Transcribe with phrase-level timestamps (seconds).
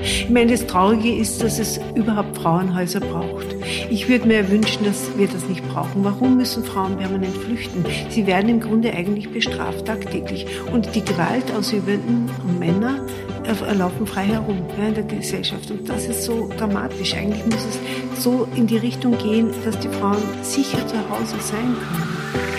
[0.00, 3.46] Ich meine, das Traurige ist, dass es überhaupt Frauenhäuser braucht.
[3.90, 6.02] Ich würde mir wünschen, dass wir das nicht brauchen.
[6.02, 7.84] Warum müssen Frauen permanent flüchten?
[8.08, 10.46] Sie werden im Grunde eigentlich bestraft tagtäglich.
[10.72, 12.28] Und die Gewaltausübenden
[12.58, 13.06] Männer
[13.76, 15.70] laufen frei herum ja, in der Gesellschaft.
[15.70, 17.14] Und das ist so dramatisch.
[17.14, 21.76] Eigentlich muss es so in die Richtung gehen, dass die Frauen sicher zu Hause sein
[21.76, 22.55] können.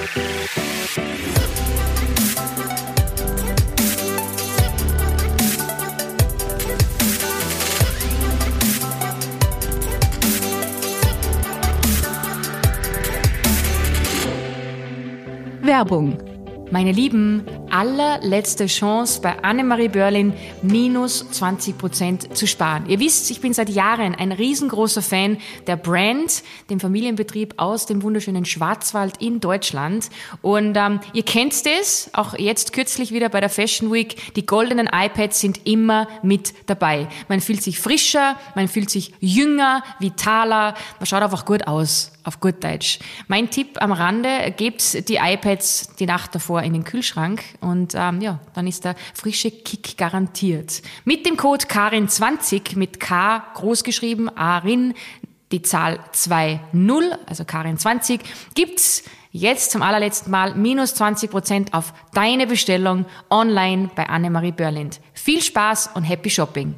[15.78, 16.18] Werbung.
[16.72, 22.90] Meine Lieben, allerletzte Chance bei Annemarie Börlin minus 20 Prozent zu sparen.
[22.90, 25.38] Ihr wisst, ich bin seit Jahren ein riesengroßer Fan
[25.68, 30.10] der Brand, dem Familienbetrieb aus dem wunderschönen Schwarzwald in Deutschland.
[30.42, 34.90] Und ähm, ihr kennt es, auch jetzt kürzlich wieder bei der Fashion Week, die goldenen
[34.92, 37.08] iPads sind immer mit dabei.
[37.28, 42.40] Man fühlt sich frischer, man fühlt sich jünger, vitaler, man schaut einfach gut aus auf
[42.40, 43.00] gut Deutsch.
[43.28, 48.22] Mein Tipp am Rande, gebt die iPads die Nacht davor in den Kühlschrank und ähm,
[48.22, 50.82] ja, dann ist der frische Kick garantiert.
[51.06, 54.94] Mit dem Code Karin20 mit K groß geschrieben, Arin,
[55.52, 56.60] die Zahl 20,
[57.26, 58.20] also Karin20,
[58.54, 65.00] gibt's jetzt zum allerletzten Mal minus 20 Prozent auf deine Bestellung online bei Annemarie Börlind.
[65.14, 66.76] Viel Spaß und happy Shopping.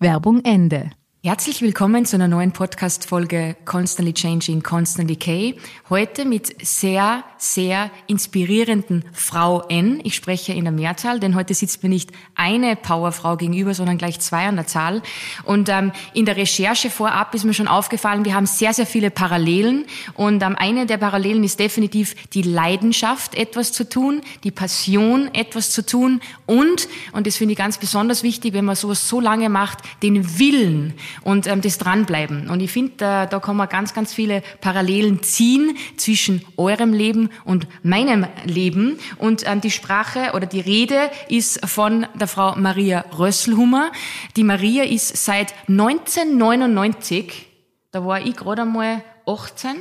[0.00, 0.90] Werbung Ende.
[1.26, 5.56] Herzlich willkommen zu einer neuen Podcast-Folge Constantly Changing, Constantly Decay.
[5.88, 10.02] Heute mit sehr, sehr inspirierenden Frau N.
[10.04, 14.20] Ich spreche in der Mehrzahl, denn heute sitzt mir nicht eine Powerfrau gegenüber, sondern gleich
[14.20, 15.00] zwei an der Zahl.
[15.44, 19.10] Und ähm, in der Recherche vorab ist mir schon aufgefallen, wir haben sehr, sehr viele
[19.10, 19.86] Parallelen.
[20.12, 25.70] Und ähm, eine der Parallelen ist definitiv die Leidenschaft, etwas zu tun, die Passion, etwas
[25.70, 29.48] zu tun und, und das finde ich ganz besonders wichtig, wenn man sowas so lange
[29.48, 30.92] macht, den Willen
[31.22, 32.50] und ähm, das Dranbleiben.
[32.50, 37.30] Und ich finde, da, da kann man ganz, ganz viele Parallelen ziehen zwischen eurem Leben
[37.44, 38.98] und meinem Leben.
[39.18, 43.92] Und ähm, die Sprache oder die Rede ist von der Frau Maria Rösselhummer.
[44.36, 47.46] Die Maria ist seit 1999,
[47.90, 49.76] da war ich gerade einmal 18,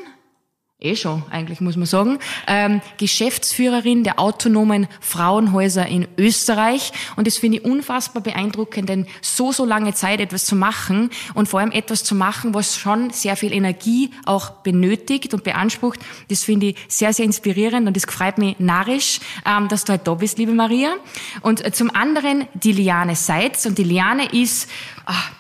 [0.83, 6.91] eh schon, eigentlich muss man sagen, ähm, Geschäftsführerin der autonomen Frauenhäuser in Österreich.
[7.16, 11.47] Und das finde ich unfassbar beeindruckend, denn so, so lange Zeit etwas zu machen und
[11.47, 15.99] vor allem etwas zu machen, was schon sehr viel Energie auch benötigt und beansprucht,
[16.29, 20.03] das finde ich sehr, sehr inspirierend und das freut mich narrisch, ähm, dass du heute
[20.03, 20.94] da bist, liebe Maria.
[21.41, 23.65] Und zum anderen die Liane Seitz.
[23.65, 24.69] Und die Liane ist...
[25.05, 25.31] Ach,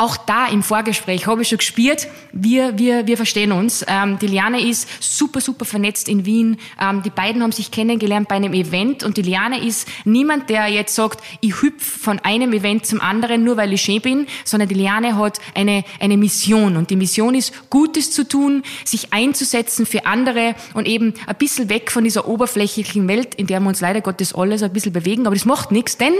[0.00, 3.84] auch da im Vorgespräch habe ich schon gespürt, wir, wir, wir verstehen uns.
[3.86, 6.56] Ähm, die Liane ist super, super vernetzt in Wien.
[6.80, 10.68] Ähm, die beiden haben sich kennengelernt bei einem Event und die Liane ist niemand, der
[10.68, 14.70] jetzt sagt, ich hüpf von einem Event zum anderen, nur weil ich schön bin, sondern
[14.70, 19.84] die Liane hat eine, eine Mission und die Mission ist, Gutes zu tun, sich einzusetzen
[19.84, 23.82] für andere und eben ein bisschen weg von dieser oberflächlichen Welt, in der wir uns
[23.82, 25.26] leider Gottes alles ein bisschen bewegen.
[25.26, 26.14] Aber das macht nichts, denn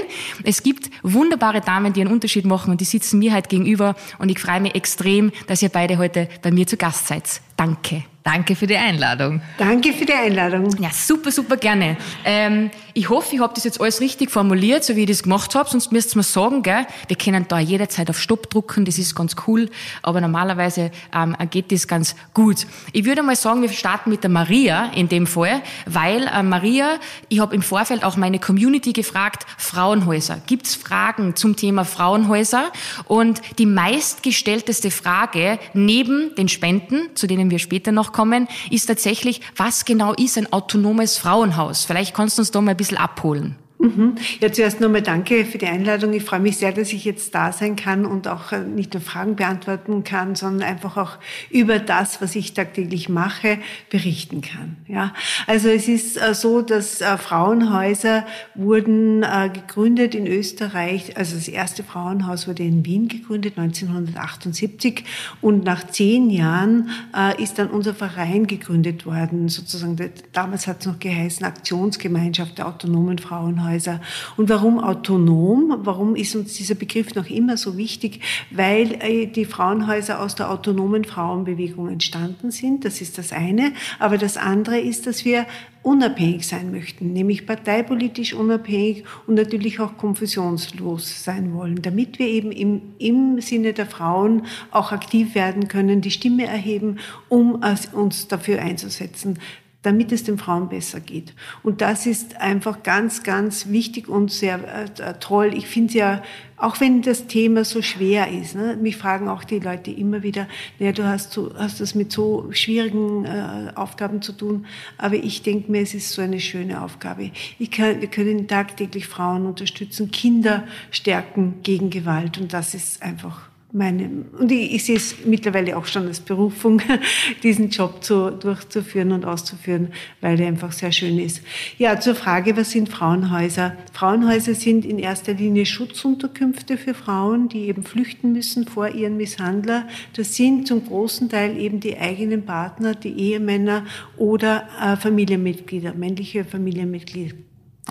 [0.45, 3.95] es gibt wunderbare Damen, die einen Unterschied machen und die sitzen mir halt gegenüber gegenüber
[4.19, 7.41] und ich freue mich extrem, dass ihr beide heute bei mir zu Gast seid.
[7.57, 8.05] Danke.
[8.23, 9.41] Danke für die Einladung.
[9.57, 10.69] Danke für die Einladung.
[10.79, 11.97] Ja, super, super gerne.
[12.25, 15.55] Ähm, ich hoffe, ich habe das jetzt alles richtig formuliert, so wie ich das gemacht
[15.55, 15.69] habe.
[15.69, 16.87] Sonst müsst ihr mir sagen, gell?
[17.09, 19.71] wir können da jederzeit auf Stopp drucken, das ist ganz cool.
[20.03, 22.67] Aber normalerweise ähm, geht das ganz gut.
[22.93, 26.99] Ich würde mal sagen, wir starten mit der Maria in dem Fall, weil äh, Maria,
[27.29, 30.41] ich habe im Vorfeld auch meine Community gefragt, Frauenhäuser.
[30.47, 32.71] Gibt es Fragen zum Thema Frauenhäuser?
[33.07, 39.41] Und die meistgestellteste Frage neben den Spenden, zu denen wir später noch kommen, ist tatsächlich,
[39.57, 41.85] was genau ist ein autonomes Frauenhaus?
[41.85, 43.57] Vielleicht kannst du uns da mal bisschen abholen.
[43.81, 44.17] Mhm.
[44.41, 46.13] Ja, zuerst nochmal danke für die Einladung.
[46.13, 49.01] Ich freue mich sehr, dass ich jetzt da sein kann und auch äh, nicht nur
[49.01, 51.17] Fragen beantworten kann, sondern einfach auch
[51.49, 53.59] über das, was ich tagtäglich mache,
[53.89, 54.77] berichten kann.
[54.87, 55.15] Ja,
[55.47, 61.17] also es ist äh, so, dass äh, Frauenhäuser wurden gegründet in Österreich.
[61.17, 65.05] Also das erste Frauenhaus wurde in Wien gegründet 1978
[65.41, 66.91] und nach zehn Jahren
[67.39, 69.49] ist dann unser Verein gegründet worden.
[69.49, 69.97] Sozusagen
[70.33, 73.70] damals hat es noch geheißen Aktionsgemeinschaft der autonomen Frauenhäuser.
[73.71, 74.01] Frauenhäuser.
[74.37, 75.79] Und warum autonom?
[75.83, 78.21] Warum ist uns dieser Begriff noch immer so wichtig?
[78.51, 82.85] Weil äh, die Frauenhäuser aus der autonomen Frauenbewegung entstanden sind.
[82.85, 83.73] Das ist das eine.
[83.99, 85.47] Aber das andere ist, dass wir
[85.83, 92.53] unabhängig sein möchten, nämlich parteipolitisch unabhängig und natürlich auch konfessionslos sein wollen, damit wir eben
[92.53, 96.99] im, im Sinne der Frauen auch aktiv werden können, die Stimme erheben,
[97.31, 97.63] um
[97.95, 99.39] uns dafür einzusetzen,
[99.83, 101.33] damit es den Frauen besser geht.
[101.63, 104.61] Und das ist einfach ganz, ganz wichtig und sehr
[104.99, 105.53] äh, toll.
[105.55, 106.23] Ich finde ja,
[106.59, 110.47] auch wenn das Thema so schwer ist, ne, mich fragen auch die Leute immer wieder,
[110.79, 114.67] naja, du hast, so, hast das mit so schwierigen äh, Aufgaben zu tun,
[114.99, 117.31] aber ich denke mir, es ist so eine schöne Aufgabe.
[117.59, 123.50] Ich kann, wir können tagtäglich Frauen unterstützen, Kinder stärken gegen Gewalt und das ist einfach
[123.73, 126.83] meine, und ich, ich sehe es mittlerweile auch schon als Berufung,
[127.43, 129.89] diesen Job zu, durchzuführen und auszuführen,
[130.21, 131.43] weil er einfach sehr schön ist.
[131.79, 133.77] Ja, zur Frage, was sind Frauenhäuser?
[133.93, 139.87] Frauenhäuser sind in erster Linie Schutzunterkünfte für Frauen, die eben flüchten müssen vor ihren Misshandler.
[140.17, 143.85] Das sind zum großen Teil eben die eigenen Partner, die Ehemänner
[144.17, 147.35] oder äh, Familienmitglieder, männliche Familienmitglieder.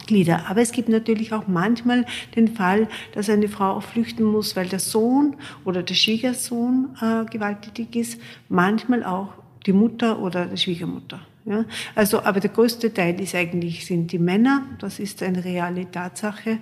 [0.06, 0.48] Glieder.
[0.50, 2.06] Aber es gibt natürlich auch manchmal
[2.36, 5.36] den Fall, dass eine Frau auch flüchten muss, weil der Sohn
[5.66, 8.22] oder der Schwiegersohn äh, gewalttätig ist.
[8.50, 9.34] Manchmal auch
[9.70, 11.20] die Mutter oder die Schwiegermutter.
[11.46, 11.64] Ja?
[11.94, 14.64] Also, aber der größte Teil ist eigentlich, sind die Männer.
[14.80, 16.58] Das ist eine reale Tatsache.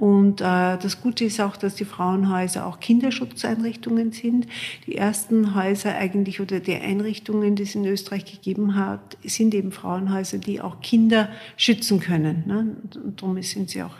[0.00, 4.48] Und äh, das Gute ist auch, dass die Frauenhäuser auch Kinderschutzeinrichtungen sind.
[4.86, 9.70] Die ersten Häuser eigentlich oder die Einrichtungen, die es in Österreich gegeben hat, sind eben
[9.70, 12.42] Frauenhäuser, die auch Kinder schützen können.
[12.44, 12.76] Ne?
[12.92, 13.94] Und darum sind sie auch,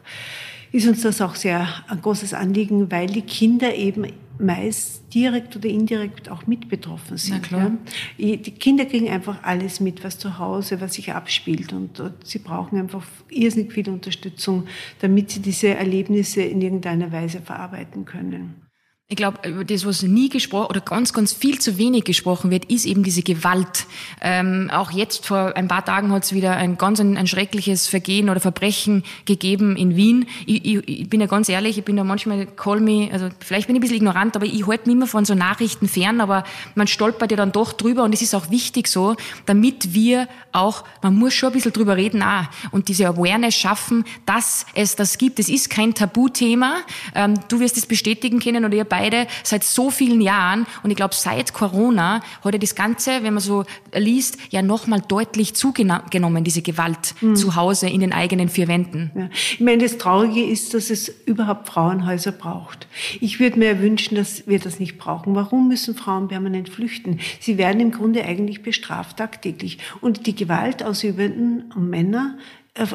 [0.72, 4.06] ist uns das auch sehr ein großes Anliegen, weil die Kinder eben
[4.38, 7.50] meist direkt oder indirekt auch mit betroffen sind.
[7.50, 7.72] Ja.
[8.18, 12.78] Die Kinder kriegen einfach alles mit, was zu Hause, was sich abspielt und sie brauchen
[12.78, 14.68] einfach irrsinnig viel Unterstützung,
[15.00, 18.67] damit sie diese Erlebnisse in irgendeiner Weise verarbeiten können.
[19.10, 22.66] Ich glaube, über das, was nie gesprochen oder ganz, ganz viel zu wenig gesprochen wird,
[22.66, 23.86] ist eben diese Gewalt.
[24.20, 27.86] Ähm, auch jetzt vor ein paar Tagen hat es wieder ein ganz ein, ein, schreckliches
[27.86, 30.26] Vergehen oder Verbrechen gegeben in Wien.
[30.44, 33.66] Ich, ich, ich, bin ja ganz ehrlich, ich bin da manchmal call me, also vielleicht
[33.66, 36.44] bin ich ein bisschen ignorant, aber ich halte mich immer von so Nachrichten fern, aber
[36.74, 39.16] man stolpert ja dann doch drüber und es ist auch wichtig so,
[39.46, 44.04] damit wir auch, man muss schon ein bisschen drüber reden auch und diese Awareness schaffen,
[44.26, 45.38] dass es das gibt.
[45.38, 46.76] Es ist kein Tabuthema.
[47.14, 50.66] Ähm, du wirst es bestätigen können oder ihr beide seit so vielen Jahren.
[50.82, 53.64] Und ich glaube, seit Corona hat ja das Ganze, wenn man so
[53.94, 57.36] liest, ja nochmal deutlich zugenommen, diese Gewalt mhm.
[57.36, 59.10] zu Hause in den eigenen vier Wänden.
[59.14, 59.28] Ja.
[59.32, 62.86] Ich meine, das Traurige ist, dass es überhaupt Frauenhäuser braucht.
[63.20, 65.34] Ich würde mir wünschen, dass wir das nicht brauchen.
[65.34, 67.20] Warum müssen Frauen permanent flüchten?
[67.40, 69.78] Sie werden im Grunde eigentlich bestraft tagtäglich.
[70.00, 72.36] Und die Gewaltausübenden Männer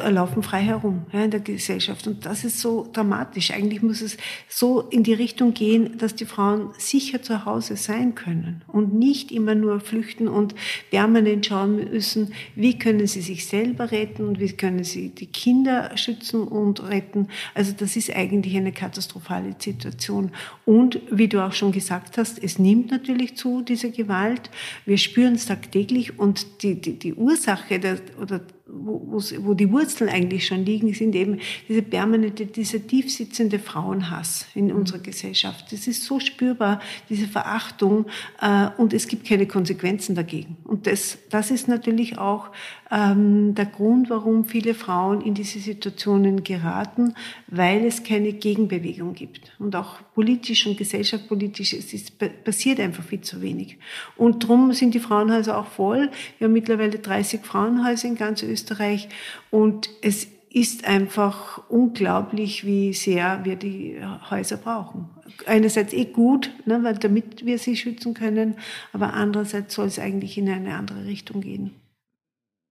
[0.09, 2.07] laufen frei herum ja, in der Gesellschaft.
[2.07, 3.51] Und das ist so dramatisch.
[3.51, 8.15] Eigentlich muss es so in die Richtung gehen, dass die Frauen sicher zu Hause sein
[8.15, 10.55] können und nicht immer nur flüchten und
[10.89, 15.95] permanent schauen müssen, wie können sie sich selber retten und wie können sie die Kinder
[15.97, 17.27] schützen und retten.
[17.53, 20.31] Also das ist eigentlich eine katastrophale Situation.
[20.65, 24.49] Und wie du auch schon gesagt hast, es nimmt natürlich zu, diese Gewalt.
[24.85, 30.09] Wir spüren es tagtäglich und die, die, die Ursache der, oder wo, wo die Wurzeln
[30.09, 34.77] eigentlich schon liegen, sind eben diese permanente, dieser tiefsitzende Frauenhass in mhm.
[34.77, 35.71] unserer Gesellschaft.
[35.71, 36.79] Das ist so spürbar,
[37.09, 38.05] diese Verachtung,
[38.41, 40.57] äh, und es gibt keine Konsequenzen dagegen.
[40.63, 42.51] Und das, das ist natürlich auch
[42.93, 47.15] ähm, der Grund, warum viele Frauen in diese Situationen geraten,
[47.47, 49.51] weil es keine Gegenbewegung gibt.
[49.57, 52.13] Und auch politisch und gesellschaftspolitisch, es ist,
[52.43, 53.79] passiert einfach viel zu wenig.
[54.15, 56.11] Und darum sind die Frauenhäuser auch voll.
[56.37, 59.09] Wir haben mittlerweile 30 Frauenhäuser in ganz Österreich
[59.49, 63.97] und es ist einfach unglaublich, wie sehr wir die
[64.29, 65.09] Häuser brauchen.
[65.47, 68.53] Einerseits eh gut, ne, weil damit wir sie schützen können,
[68.91, 71.71] aber andererseits soll es eigentlich in eine andere Richtung gehen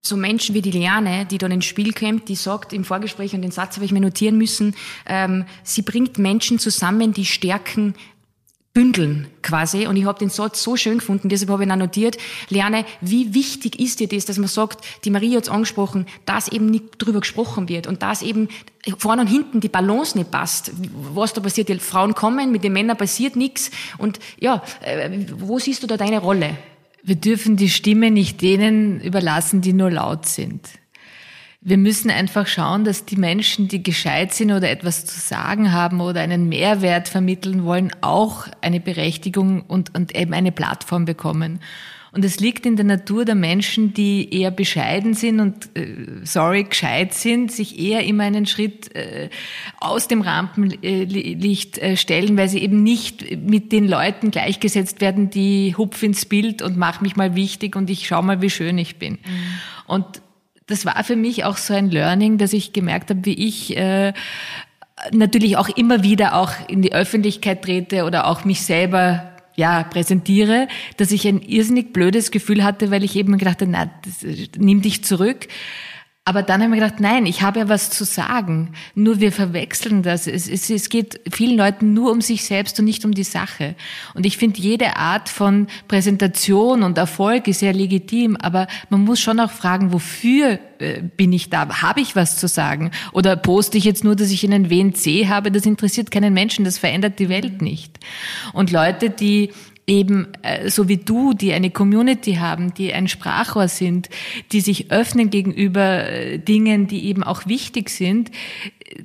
[0.02, 3.42] so Menschen wie die Liane, die dann ins Spiel kommt, die sagt im Vorgespräch, und
[3.42, 4.74] den Satz habe ich mir notieren müssen,
[5.06, 7.94] ähm, sie bringt Menschen zusammen, die Stärken
[8.74, 9.86] bündeln quasi.
[9.86, 12.16] Und ich habe den Satz so schön gefunden, deshalb habe ich ihn auch notiert.
[12.48, 16.48] Liane, wie wichtig ist dir das, dass man sagt, die Marie hat es angesprochen, dass
[16.48, 18.48] eben nicht drüber gesprochen wird und dass eben
[18.98, 20.72] vorne und hinten die Balance nicht passt.
[21.14, 23.70] Was da passiert, die Frauen kommen, mit den Männern passiert nichts.
[23.98, 26.56] Und ja, äh, wo siehst du da deine Rolle?
[27.02, 30.68] Wir dürfen die Stimme nicht denen überlassen, die nur laut sind.
[31.60, 36.00] Wir müssen einfach schauen, dass die Menschen, die gescheit sind oder etwas zu sagen haben
[36.00, 41.60] oder einen Mehrwert vermitteln wollen, auch eine Berechtigung und, und eben eine Plattform bekommen.
[42.14, 46.64] Und es liegt in der Natur der Menschen, die eher bescheiden sind und, äh, sorry,
[46.64, 49.30] gescheit sind, sich eher immer einen Schritt äh,
[49.80, 55.74] aus dem Rampenlicht äh, stellen, weil sie eben nicht mit den Leuten gleichgesetzt werden, die
[55.74, 58.98] hupf ins Bild und mach mich mal wichtig und ich schau mal, wie schön ich
[58.98, 59.12] bin.
[59.14, 59.18] Mhm.
[59.86, 60.06] Und
[60.66, 64.12] das war für mich auch so ein Learning, dass ich gemerkt habe, wie ich äh,
[65.12, 70.68] natürlich auch immer wieder auch in die Öffentlichkeit trete oder auch mich selber ja, präsentiere,
[70.96, 74.24] dass ich ein irrsinnig blödes Gefühl hatte, weil ich eben gedacht habe, na, das,
[74.56, 75.48] nimm dich zurück.
[76.24, 78.74] Aber dann haben wir gedacht, nein, ich habe ja was zu sagen.
[78.94, 80.28] Nur wir verwechseln das.
[80.28, 83.74] Es, es, es geht vielen Leuten nur um sich selbst und nicht um die Sache.
[84.14, 89.18] Und ich finde, jede Art von Präsentation und Erfolg ist sehr legitim, aber man muss
[89.18, 91.82] schon auch fragen, wofür äh, bin ich da?
[91.82, 92.92] Habe ich was zu sagen?
[93.10, 95.50] Oder poste ich jetzt nur, dass ich einen WNC habe?
[95.50, 97.98] Das interessiert keinen Menschen, das verändert die Welt nicht.
[98.52, 99.50] Und Leute, die
[99.86, 104.08] eben äh, so wie du, die eine Community haben, die ein Sprachrohr sind,
[104.52, 108.30] die sich öffnen gegenüber äh, Dingen, die eben auch wichtig sind,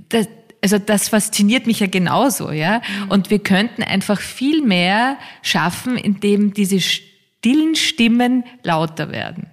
[0.10, 0.28] das,
[0.62, 2.82] also das fasziniert mich ja genauso, ja.
[3.06, 3.10] Mhm.
[3.10, 9.48] Und wir könnten einfach viel mehr schaffen, indem diese stillen Stimmen lauter werden.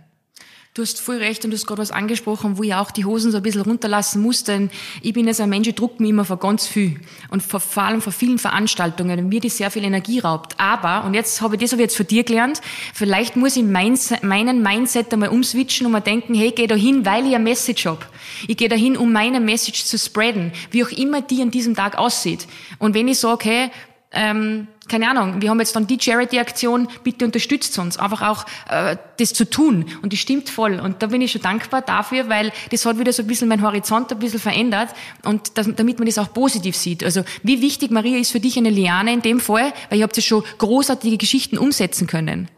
[0.74, 3.30] Du hast voll recht und du hast gerade was angesprochen, wo ich auch die Hosen
[3.30, 4.70] so ein bisschen runterlassen muss, denn
[5.02, 7.00] ich bin jetzt ein Mensch, ich druck mich immer vor ganz viel
[7.30, 10.58] und vor, vor allem vor vielen Veranstaltungen mir die sehr viel Energie raubt.
[10.58, 12.60] Aber, und jetzt habe ich das habe ich jetzt von dir gelernt,
[12.92, 17.06] vielleicht muss ich mein, meinen Mindset einmal umswitchen und mal denken, hey, geh da hin,
[17.06, 18.04] weil ich eine Message habe.
[18.48, 21.76] Ich gehe da hin, um meine Message zu spreaden, wie auch immer die an diesem
[21.76, 22.48] Tag aussieht.
[22.80, 23.70] Und wenn ich sage, hey,
[24.14, 28.96] ähm, keine Ahnung, wir haben jetzt dann die Charity-Aktion, bitte unterstützt uns, einfach auch äh,
[29.18, 29.86] das zu tun.
[30.02, 30.78] Und die stimmt voll.
[30.78, 33.62] Und da bin ich schon dankbar dafür, weil das hat wieder so ein bisschen mein
[33.62, 34.90] Horizont ein bisschen verändert
[35.24, 37.02] und das, damit man das auch positiv sieht.
[37.02, 40.16] Also wie wichtig, Maria, ist für dich eine Liane in dem Fall, weil ihr habt
[40.16, 42.48] ja schon großartige Geschichten umsetzen können.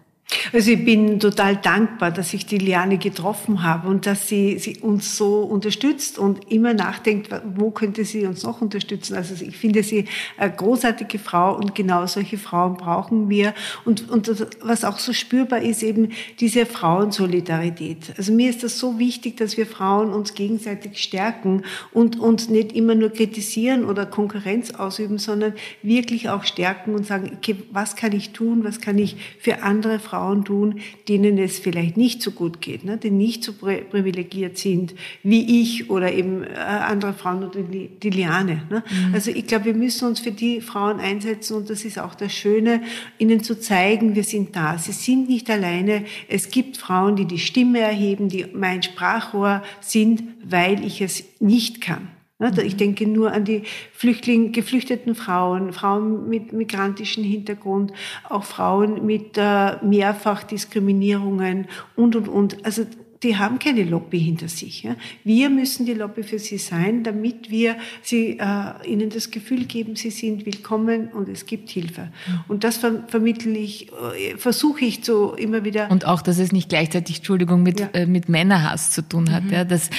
[0.52, 4.78] Also ich bin total dankbar, dass ich die Liane getroffen habe und dass sie, sie
[4.78, 9.14] uns so unterstützt und immer nachdenkt, wo könnte sie uns noch unterstützen.
[9.14, 10.06] Also ich finde sie
[10.37, 13.54] eine großartige Frau und genau solche Frauen brauchen wir.
[13.85, 14.28] Und, und
[14.62, 18.14] was auch so spürbar ist, eben diese Frauensolidarität.
[18.16, 22.73] Also mir ist das so wichtig, dass wir Frauen uns gegenseitig stärken und uns nicht
[22.73, 28.12] immer nur kritisieren oder Konkurrenz ausüben, sondern wirklich auch stärken und sagen, okay, was kann
[28.12, 32.30] ich tun, was kann ich für andere Frauen Frauen tun, denen es vielleicht nicht so
[32.30, 37.44] gut geht, ne, die nicht so privilegiert sind wie ich oder eben äh, andere Frauen
[37.44, 38.62] oder die, die Liane.
[38.70, 38.82] Ne.
[38.88, 39.14] Mhm.
[39.14, 42.32] Also ich glaube, wir müssen uns für die Frauen einsetzen und das ist auch das
[42.32, 42.80] Schöne,
[43.18, 44.78] ihnen zu zeigen, wir sind da.
[44.78, 46.04] Sie sind nicht alleine.
[46.28, 51.82] Es gibt Frauen, die die Stimme erheben, die mein Sprachrohr sind, weil ich es nicht
[51.82, 52.08] kann.
[52.38, 52.78] Ich mhm.
[52.78, 53.62] denke nur an die
[53.93, 57.93] Flüchtling, geflüchteten Frauen, Frauen mit migrantischem Hintergrund,
[58.28, 61.66] auch Frauen mit äh, Mehrfachdiskriminierungen
[61.97, 62.66] und, und, und.
[62.66, 62.85] Also
[63.23, 64.82] die haben keine Lobby hinter sich.
[64.82, 64.96] Ja.
[65.25, 69.96] Wir müssen die Lobby für sie sein, damit wir sie, äh, ihnen das Gefühl geben,
[69.96, 72.02] sie sind willkommen und es gibt Hilfe.
[72.26, 72.40] Mhm.
[72.49, 75.90] Und das ver vermittle ich, äh, versuche ich so immer wieder.
[75.90, 77.88] Und auch, dass es nicht gleichzeitig, Entschuldigung, mit, ja.
[77.94, 79.44] äh, mit Männerhass zu tun hat.
[79.44, 79.50] Mhm.
[79.50, 79.90] Ja, dass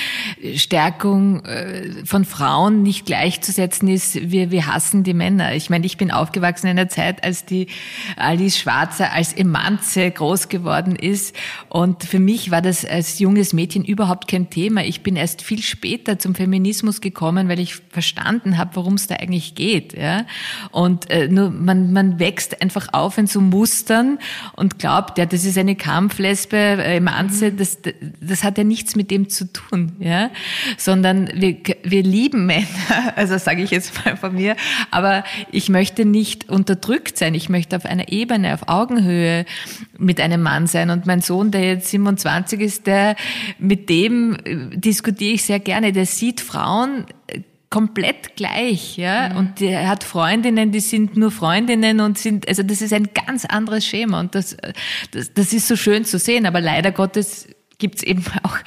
[0.56, 5.56] Stärkung äh, von Frauen nicht gleichzusetzen ist, wir, wir hassen die Männer.
[5.56, 7.68] Ich meine, ich bin aufgewachsen in einer Zeit, als die
[8.16, 11.36] Alice Schwarzer als Emanze groß geworden ist.
[11.70, 14.84] Und für mich war das als als junges Mädchen überhaupt kein Thema.
[14.84, 19.16] Ich bin erst viel später zum Feminismus gekommen, weil ich verstanden habe, worum es da
[19.16, 19.98] eigentlich geht.
[19.98, 20.26] Ja?
[20.72, 24.20] Und äh, nur man, man wächst einfach auf in so Mustern
[24.56, 27.58] und glaubt, ja, das ist eine Kampflesbe, äh, Emanze, mhm.
[27.58, 27.80] das,
[28.20, 30.30] das hat ja nichts mit dem zu tun, ja,
[30.78, 32.68] sondern wir, wir lieben Männer,
[33.16, 34.56] also sage ich jetzt mal von mir,
[34.92, 39.46] aber ich möchte nicht unterdrückt sein, ich möchte auf einer Ebene, auf Augenhöhe
[39.98, 43.16] mit einem Mann sein und mein Sohn, der jetzt 27 ist, der der,
[43.60, 45.92] mit dem äh, diskutiere ich sehr gerne.
[45.92, 49.30] Der sieht Frauen äh, komplett gleich, ja.
[49.30, 49.38] Mhm.
[49.38, 53.46] Und der hat Freundinnen, die sind nur Freundinnen und sind, also das ist ein ganz
[53.46, 54.74] anderes Schema und das, äh,
[55.12, 57.48] das, das ist so schön zu sehen, aber leider Gottes
[57.80, 58.58] gibt es eben auch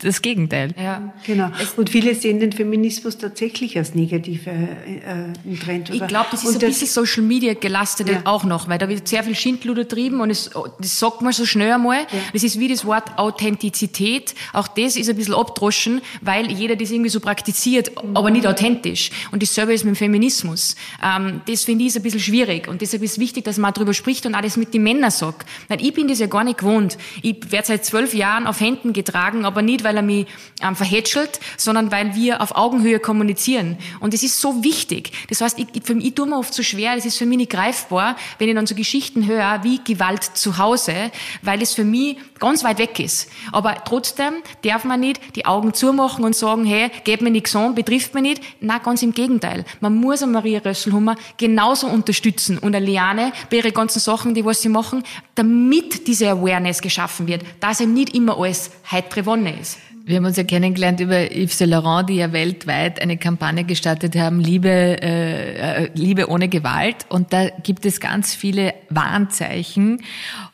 [0.00, 0.74] das Gegenteil.
[0.80, 1.50] Ja, genau.
[1.76, 5.90] Und viele sehen den Feminismus tatsächlich als negative äh, Trend.
[5.90, 8.22] Ich glaube, das ist und ein bisschen Social Media gelastet ja.
[8.24, 11.44] auch noch, weil da wird sehr viel Schindluder trieben und es, das sagt man so
[11.44, 12.00] schnell einmal.
[12.00, 12.06] Ja.
[12.32, 14.34] Das ist wie das Wort Authentizität.
[14.52, 18.16] Auch das ist ein bisschen abdroschen, weil jeder das irgendwie so praktiziert, mhm.
[18.16, 19.10] aber nicht authentisch.
[19.30, 20.76] Und dasselbe ist mit dem Feminismus.
[21.02, 23.92] Ähm, das finde ich ist ein bisschen schwierig und deshalb ist wichtig, dass man darüber
[23.92, 25.46] spricht und auch das mit den Männern sagt.
[25.68, 26.96] Weil ich bin das ja gar nicht gewohnt.
[27.20, 30.26] Ich werde seit zwölf Jahren auf Händen getragen, aber nicht, weil er mich
[30.62, 33.76] ähm, verhätschelt, sondern weil wir auf Augenhöhe kommunizieren.
[34.00, 35.12] Und das ist so wichtig.
[35.28, 37.38] Das heißt, ich, für mich, ich tue mir oft so schwer, das ist für mich
[37.38, 41.10] nicht greifbar, wenn ich dann so Geschichten höre, wie Gewalt zu Hause,
[41.42, 43.30] weil es für mich ganz weit weg ist.
[43.52, 47.74] Aber trotzdem darf man nicht die Augen zumachen und sagen, hey, geht mir nichts an,
[47.74, 48.42] betrifft mich nicht.
[48.60, 49.64] Na, ganz im Gegenteil.
[49.80, 54.44] Man muss eine Maria Rösselhummer genauso unterstützen und eine Liane bei ihren ganzen Sachen, die
[54.44, 55.02] was sie machen,
[55.34, 59.78] damit diese Awareness geschaffen wird, dass eben nicht immer alles heute gewonnen ist.
[60.06, 64.14] Wir haben uns ja kennengelernt über Yves Saint Laurent, die ja weltweit eine Kampagne gestartet
[64.16, 67.06] haben, Liebe, äh, äh, Liebe ohne Gewalt.
[67.08, 70.02] Und da gibt es ganz viele Warnzeichen.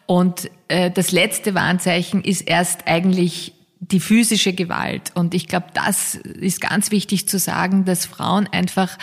[0.06, 3.54] Und äh, das letzte Warnzeichen ist erst eigentlich
[3.90, 5.10] die physische Gewalt.
[5.14, 8.96] Und ich glaube, das ist ganz wichtig zu sagen, dass Frauen einfach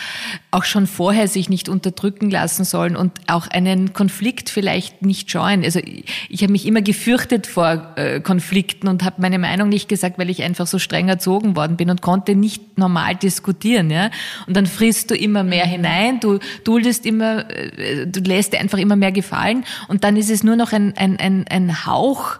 [0.50, 5.62] auch schon vorher sich nicht unterdrücken lassen sollen und auch einen Konflikt vielleicht nicht scheuen.
[5.64, 9.88] Also ich, ich habe mich immer gefürchtet vor äh, Konflikten und habe meine Meinung nicht
[9.88, 13.90] gesagt, weil ich einfach so streng erzogen worden bin und konnte nicht normal diskutieren.
[13.90, 14.10] Ja?
[14.46, 18.78] Und dann frisst du immer mehr hinein, du duldest immer, äh, du lässt dir einfach
[18.78, 22.38] immer mehr gefallen und dann ist es nur noch ein, ein, ein, ein Hauch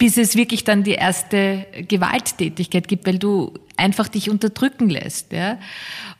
[0.00, 5.30] bis es wirklich dann die erste Gewalttätigkeit gibt, weil du einfach dich unterdrücken lässt.
[5.30, 5.58] Ja?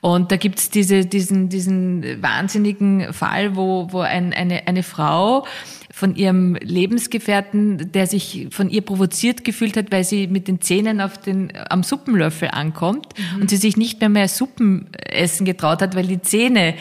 [0.02, 5.46] Und da gibt's diese, diesen, diesen wahnsinnigen Fall, wo, wo ein, eine, eine Frau
[5.90, 11.00] von ihrem Lebensgefährten, der sich von ihr provoziert gefühlt hat, weil sie mit den Zähnen
[11.00, 13.42] auf den, am Suppenlöffel ankommt mhm.
[13.42, 16.75] und sie sich nicht mehr mehr Suppen essen getraut hat, weil die Zähne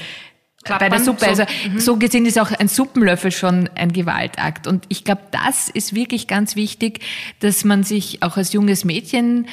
[0.63, 1.27] Klappern, bei der Suppe.
[1.27, 1.79] Also mhm.
[1.79, 4.67] so gesehen ist auch ein Suppenlöffel schon ein Gewaltakt.
[4.67, 6.99] Und ich glaube, das ist wirklich ganz wichtig,
[7.39, 9.47] dass man sich auch als junges Mädchen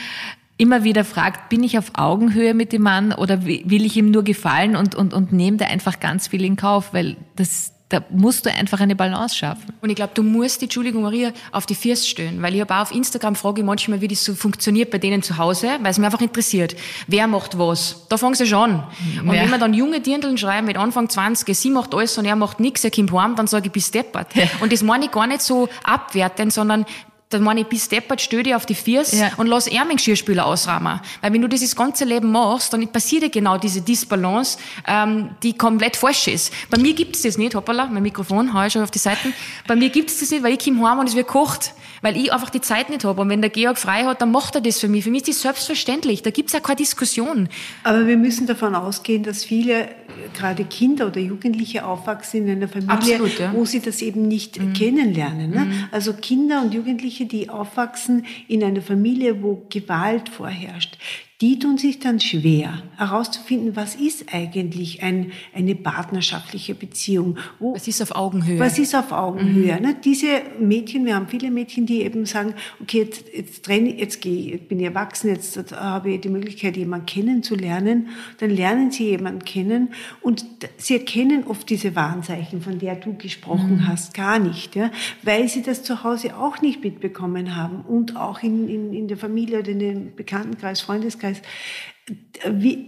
[0.59, 4.25] immer wieder fragt, bin ich auf Augenhöhe mit dem Mann oder will ich ihm nur
[4.25, 8.45] gefallen und, und, und nehme da einfach ganz viel in Kauf, weil das, da musst
[8.45, 9.73] du einfach eine Balance schaffen.
[9.81, 12.75] Und ich glaube, du musst die, Entschuldigung Maria, auf die First stellen, weil ich habe
[12.75, 15.93] auch auf Instagram frage ich manchmal, wie das so funktioniert bei denen zu Hause, weil
[15.93, 16.75] es mir einfach interessiert.
[17.07, 18.07] Wer macht was?
[18.09, 18.85] Da fangen sie schon an.
[19.21, 19.43] Und ja.
[19.43, 22.59] wenn wir dann junge Dirndln schreiben mit Anfang 20, sie macht alles und er macht
[22.59, 24.35] nichts, er kommt heim, dann sage ich, bist deppert.
[24.35, 24.45] Ja.
[24.61, 26.87] Und das meine ich gar nicht so abwertend, sondern
[27.29, 29.33] da meine ich, bis deppert, stell dich auf die Fiers ja.
[29.37, 31.01] und lass er meinen Geschirrspüler ausrahmen.
[31.21, 35.31] Weil wenn du das das ganze Leben machst, dann passiert ja genau diese Disbalance, ähm,
[35.43, 36.53] die komplett falsch ist.
[36.71, 39.35] Bei mir gibt es das nicht, hoppala, mein Mikrofon, hau ich schon auf die Seiten.
[39.67, 41.73] Bei mir gibt es das nicht, weil ich komme heim und es wird kocht.
[42.03, 43.23] Weil ich einfach die Zeit nicht habe.
[43.23, 45.03] Und wenn der Georg frei hat, dann macht er das für mich.
[45.03, 46.23] Für mich ist das selbstverständlich.
[46.23, 47.49] Da gibt es ja keine Diskussion.
[47.83, 49.89] Aber wir müssen davon ausgehen, dass viele,
[50.35, 53.53] gerade Kinder oder Jugendliche aufwachsen in einer Familie, Absolut, ja.
[53.55, 54.73] wo sie das eben nicht mhm.
[54.73, 55.51] kennenlernen.
[55.51, 55.65] Ne?
[55.67, 55.85] Mhm.
[55.91, 60.99] Also Kinder und Jugendliche, die aufwachsen in einer Familie, wo Gewalt vorherrscht,
[61.43, 67.37] die tun sich dann schwer herauszufinden, was ist eigentlich ein, eine partnerschaftliche Beziehung.
[67.59, 68.59] Wo, was ist auf Augenhöhe?
[68.59, 69.77] Was ist auf Augenhöhe?
[69.77, 69.83] Mhm.
[69.83, 69.97] Ne?
[70.03, 74.55] Diese Mädchen, wir haben viele Mädchen, die eben sagen, okay, jetzt, jetzt, trenne, jetzt gehe
[74.55, 78.09] ich, bin ich erwachsen, jetzt habe ich die Möglichkeit, jemanden kennenzulernen.
[78.39, 79.91] Dann lernen sie jemanden kennen
[80.23, 80.47] und
[80.79, 83.89] sie erkennen oft diese Warnzeichen, von der du gesprochen mhm.
[83.89, 84.91] hast, gar nicht, ja?
[85.23, 89.19] weil sie das zu Hause auch nicht mitbekommen haben und auch in, in, in der
[89.19, 91.43] Familie oder in dem Bekanntenkreis, Freundeskreis Freundeskreis,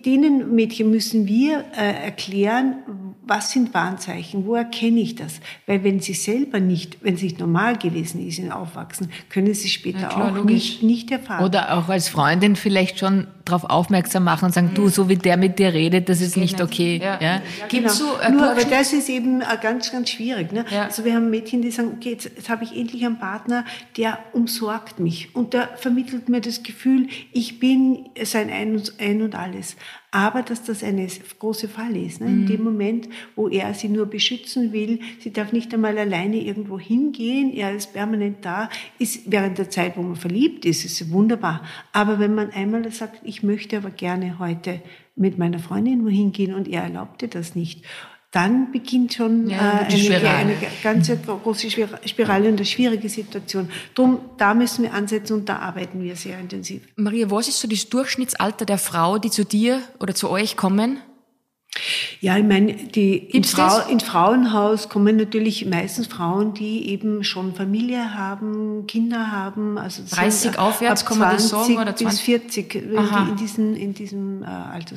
[0.04, 2.76] denen Mädchen müssen wir äh, erklären,
[3.22, 5.40] was sind Warnzeichen, wo erkenne ich das?
[5.66, 9.68] Weil wenn sie selber nicht, wenn es nicht normal gewesen ist in Aufwachsen, können sie
[9.68, 11.44] später klar, auch nicht, nicht erfahren.
[11.44, 15.36] Oder auch als Freundin vielleicht schon darauf aufmerksam machen und sagen, du, so wie der
[15.36, 17.00] mit dir redet, das ist nicht okay.
[17.02, 17.18] Ja.
[17.20, 17.42] Ja.
[17.68, 17.88] Genau.
[17.88, 20.52] So, äh, Nur, aber das ist eben äh, ganz, ganz schwierig.
[20.52, 20.64] Ne?
[20.70, 20.84] Ja.
[20.84, 23.64] Also wir haben Mädchen, die sagen, okay, jetzt, jetzt habe ich endlich einen Partner,
[23.96, 29.22] der umsorgt mich und der vermittelt mir das Gefühl, ich bin sein Ein und, Ein
[29.22, 29.76] und Alles
[30.10, 31.06] aber dass das eine
[31.38, 32.20] große Falle ist.
[32.20, 32.28] Ne?
[32.28, 32.46] In mhm.
[32.46, 37.52] dem Moment, wo er sie nur beschützen will, sie darf nicht einmal alleine irgendwo hingehen,
[37.52, 41.62] er ist permanent da, ist während der Zeit, wo man verliebt ist, ist wunderbar.
[41.92, 44.80] Aber wenn man einmal sagt, ich möchte aber gerne heute
[45.14, 47.84] mit meiner Freundin wohin gehen und er erlaubte das nicht,
[48.30, 51.70] dann beginnt schon ja, äh, eine, eine, ganz große
[52.04, 53.70] Spirale und eine schwierige Situation.
[53.94, 56.82] Drum, da müssen wir ansetzen und da arbeiten wir sehr intensiv.
[56.96, 60.98] Maria, was ist so das Durchschnittsalter der Frau, die zu dir oder zu euch kommen?
[62.20, 67.54] Ja, ich meine, die in Frau, ins Frauenhaus kommen natürlich meistens Frauen, die eben schon
[67.54, 69.78] Familie haben, Kinder haben.
[69.78, 71.76] Also 30 so, aufwärts, kann man das sagen?
[71.76, 72.06] Oder 20?
[72.06, 74.96] bis 40 in, diesen, in diesem äh, Alter.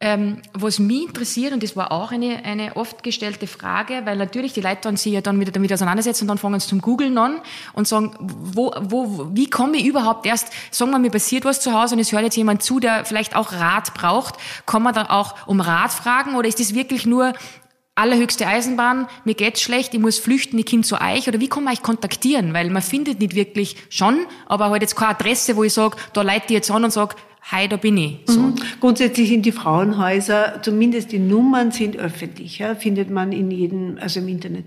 [0.00, 4.52] Ähm, was mich interessiert, und das war auch eine, eine oft gestellte Frage, weil natürlich
[4.52, 7.18] die Leute dann sich ja dann wieder damit auseinandersetzen und dann fangen sie zum Googlen
[7.18, 7.40] an
[7.72, 11.72] und sagen, wo, wo, wie komme ich überhaupt erst, sagen wir, mir passiert was zu
[11.72, 15.06] Hause und es hört jetzt jemand zu, der vielleicht auch Rat braucht, kann man dann
[15.06, 16.03] auch um Rat fragen
[16.34, 17.32] oder ist das wirklich nur
[17.94, 21.64] allerhöchste Eisenbahn, mir geht's schlecht, ich muss flüchten, ich komme zu euch oder wie kann
[21.64, 22.52] man euch kontaktieren?
[22.52, 26.22] Weil man findet nicht wirklich schon, aber halt jetzt keine Adresse, wo ich sage, da
[26.22, 27.14] leite ich jetzt an und sage,
[27.50, 28.18] hi, da bin ich.
[28.26, 28.40] So.
[28.40, 28.54] Mhm.
[28.80, 34.20] Grundsätzlich sind die Frauenhäuser, zumindest die Nummern sind öffentlich, ja, findet man in jedem, also
[34.20, 34.64] im Internet.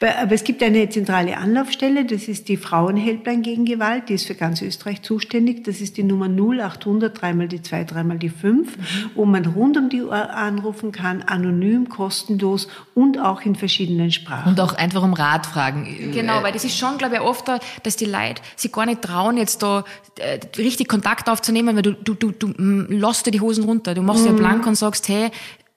[0.00, 4.34] Aber es gibt eine zentrale Anlaufstelle, das ist die Frauenhelpline gegen Gewalt, die ist für
[4.34, 5.64] ganz Österreich zuständig.
[5.64, 8.82] Das ist die Nummer 0800, dreimal die zwei, dreimal die fünf, mhm.
[9.14, 14.50] wo man rund um die Uhr anrufen kann, anonym, kostenlos und auch in verschiedenen Sprachen.
[14.50, 16.12] Und auch einfach um Rat fragen.
[16.12, 17.50] Genau, weil das ist schon, glaube ich, oft,
[17.82, 19.84] dass die Leute sich gar nicht trauen, jetzt da
[20.18, 23.94] äh, richtig Kontakt aufzunehmen, weil du, du du, du, du lässt dir die Hosen runter.
[23.94, 24.30] Du machst mhm.
[24.30, 25.30] ja blank und sagst, hey,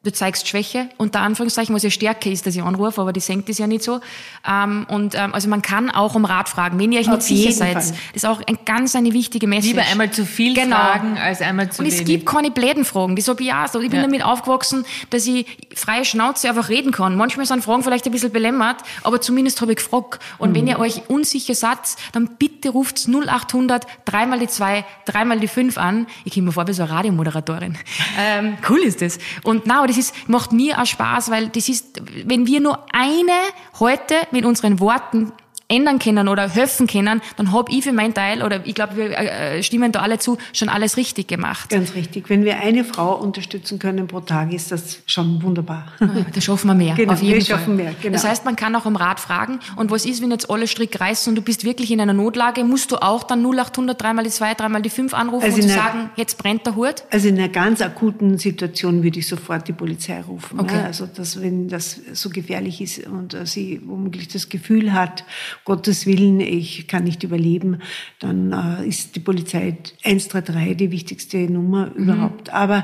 [0.07, 3.49] du zeigst Schwäche, unter Anführungszeichen, was ja Stärke ist, dass ich anrufe, aber die senkt
[3.49, 3.99] es ja nicht so.
[4.47, 7.25] Ähm, und ähm, also man kann auch um Rat fragen, wenn ihr euch Auf nicht
[7.25, 7.73] sicher seid.
[7.73, 7.81] Fall.
[7.81, 9.73] Das ist auch ein, ganz eine wichtige Message.
[9.73, 10.77] Lieber einmal zu viel genau.
[10.77, 11.99] fragen, als einmal zu Und wenig.
[11.99, 13.81] es gibt keine bläden Fragen, das habe ich auch so.
[13.81, 14.05] Ich bin ja.
[14.05, 17.15] damit aufgewachsen, dass ich freie Schnauze einfach reden kann.
[17.17, 20.21] Manchmal sind Fragen vielleicht ein bisschen belämmert, aber zumindest habe ich gefragt.
[20.37, 20.55] Und mhm.
[20.55, 21.67] wenn ihr euch unsicher seid,
[22.13, 26.07] dann bitte ruft 0800 dreimal die zwei, dreimal die fünf an.
[26.23, 27.77] Ich komme mir vor wie so eine Radiomoderatorin.
[28.19, 29.19] ähm, cool ist das.
[29.43, 33.31] Und na, das ist, macht mir auch Spaß, weil das ist, wenn wir nur eine
[33.79, 35.31] heute mit unseren Worten
[35.69, 39.11] ändern können oder helfen können, dann habe ich für meinen Teil, oder ich glaube, wir
[39.11, 41.69] äh, stimmen da alle zu, schon alles richtig gemacht.
[41.69, 42.29] Ganz richtig.
[42.29, 45.91] Wenn wir eine Frau unterstützen können pro Tag, ist das schon wunderbar.
[45.99, 46.95] Ja, da schaffen wir mehr.
[47.07, 47.57] Genau, auf jeden wir Fall.
[47.57, 47.93] schaffen mehr.
[48.01, 48.13] Genau.
[48.13, 49.59] Das heißt, man kann auch um Rat fragen.
[49.75, 52.63] Und was ist, wenn jetzt alle Strick reißen und du bist wirklich in einer Notlage,
[52.63, 55.69] musst du auch dann 0800 dreimal die zwei, dreimal die fünf anrufen also und zu
[55.69, 57.03] sagen, jetzt brennt der Hut?
[57.11, 60.59] Also in einer ganz akuten Situation würde ich sofort die Polizei rufen.
[60.59, 60.75] Okay.
[60.75, 65.23] Ja, also dass, wenn das so gefährlich ist und äh, sie womöglich das Gefühl hat,
[65.65, 67.79] Gottes Willen, ich kann nicht überleben,
[68.19, 72.03] dann äh, ist die Polizei 133 die wichtigste Nummer mhm.
[72.03, 72.53] überhaupt.
[72.53, 72.83] Aber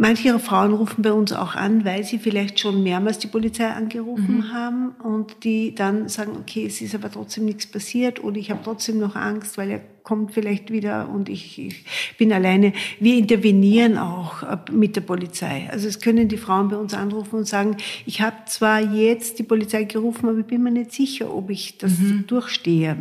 [0.00, 4.36] Manche Frauen rufen bei uns auch an, weil sie vielleicht schon mehrmals die Polizei angerufen
[4.36, 4.52] mhm.
[4.52, 8.60] haben und die dann sagen, okay, es ist aber trotzdem nichts passiert oder ich habe
[8.62, 11.84] trotzdem noch Angst, weil er kommt vielleicht wieder und ich, ich
[12.16, 12.72] bin alleine.
[12.98, 15.68] Wir intervenieren auch äh, mit der Polizei.
[15.70, 19.42] Also es können die Frauen bei uns anrufen und sagen, ich habe zwar jetzt die
[19.42, 22.24] Polizei gerufen, aber ich bin mir nicht sicher, ob ich das mhm.
[22.26, 22.96] durchstehe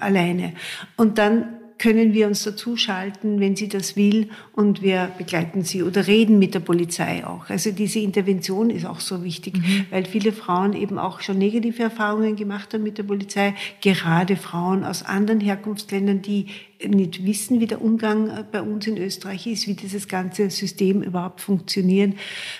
[0.00, 0.54] alleine.
[0.96, 6.06] Und dann können wir uns dazuschalten, wenn sie das will, und wir begleiten sie oder
[6.06, 7.48] reden mit der Polizei auch.
[7.48, 9.86] Also diese Intervention ist auch so wichtig, mhm.
[9.90, 14.84] weil viele Frauen eben auch schon negative Erfahrungen gemacht haben mit der Polizei, gerade Frauen
[14.84, 16.46] aus anderen Herkunftsländern, die
[16.86, 21.40] nicht wissen, wie der Umgang bei uns in Österreich ist, wie dieses ganze System überhaupt
[21.40, 22.14] funktioniert,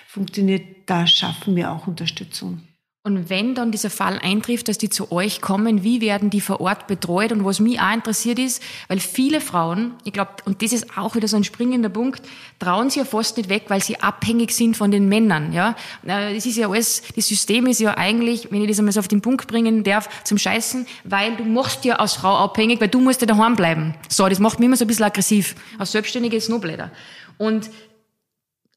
[0.07, 2.61] funktioniert, da schaffen wir auch Unterstützung.
[3.01, 6.59] Und wenn dann dieser Fall eintrifft, dass die zu euch kommen, wie werden die vor
[6.59, 7.31] Ort betreut?
[7.31, 11.15] Und was mich auch interessiert ist, weil viele Frauen, ich glaube, und das ist auch
[11.15, 12.21] wieder so ein springender Punkt,
[12.59, 15.53] trauen sie ja fast nicht weg, weil sie abhängig sind von den Männern.
[15.53, 18.99] Ja, das ist ja alles, das System ist ja eigentlich, wenn ich das einmal so
[18.99, 22.89] auf den Punkt bringen darf, zum Scheißen, weil du machst ja als Frau abhängig, weil
[22.89, 23.95] du musst ja daheim bleiben.
[24.09, 25.55] So, das macht mich immer so ein bisschen aggressiv.
[25.77, 26.89] Als Selbstständige ist es.
[27.37, 27.69] Und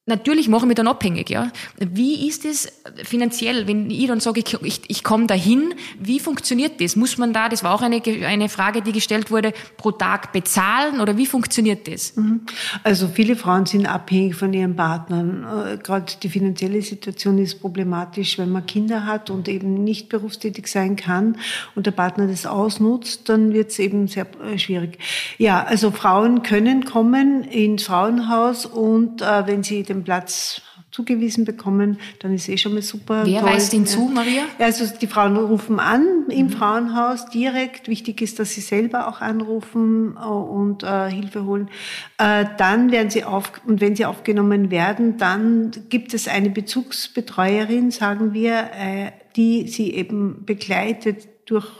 [0.06, 1.52] Natürlich machen wir dann abhängig, ja.
[1.78, 2.66] Wie ist es
[3.04, 6.96] finanziell, wenn ich dann sage, ich, ich, ich komme dahin, wie funktioniert das?
[6.96, 11.00] Muss man da, das war auch eine, eine Frage, die gestellt wurde, pro Tag bezahlen
[11.00, 12.16] oder wie funktioniert das?
[12.16, 12.40] Mhm.
[12.82, 15.44] Also viele Frauen sind abhängig von ihren Partnern.
[15.44, 20.66] Äh, gerade die finanzielle Situation ist problematisch, wenn man Kinder hat und eben nicht berufstätig
[20.66, 21.36] sein kann
[21.76, 24.98] und der Partner das ausnutzt, dann wird es eben sehr äh, schwierig.
[25.38, 31.98] Ja, also Frauen können kommen ins Frauenhaus und äh, wenn sie den Platz zugewiesen bekommen,
[32.20, 33.22] dann ist eh schon mal super.
[33.24, 33.50] Wer toll.
[33.50, 34.42] weist ihn zu, Maria?
[34.58, 36.50] Also die Frauen rufen an im mhm.
[36.50, 37.88] Frauenhaus direkt.
[37.88, 41.70] Wichtig ist, dass sie selber auch anrufen äh, und äh, Hilfe holen.
[42.18, 47.90] Äh, dann werden sie auf und wenn sie aufgenommen werden, dann gibt es eine Bezugsbetreuerin,
[47.90, 51.70] sagen wir, äh, die sie eben begleitet durch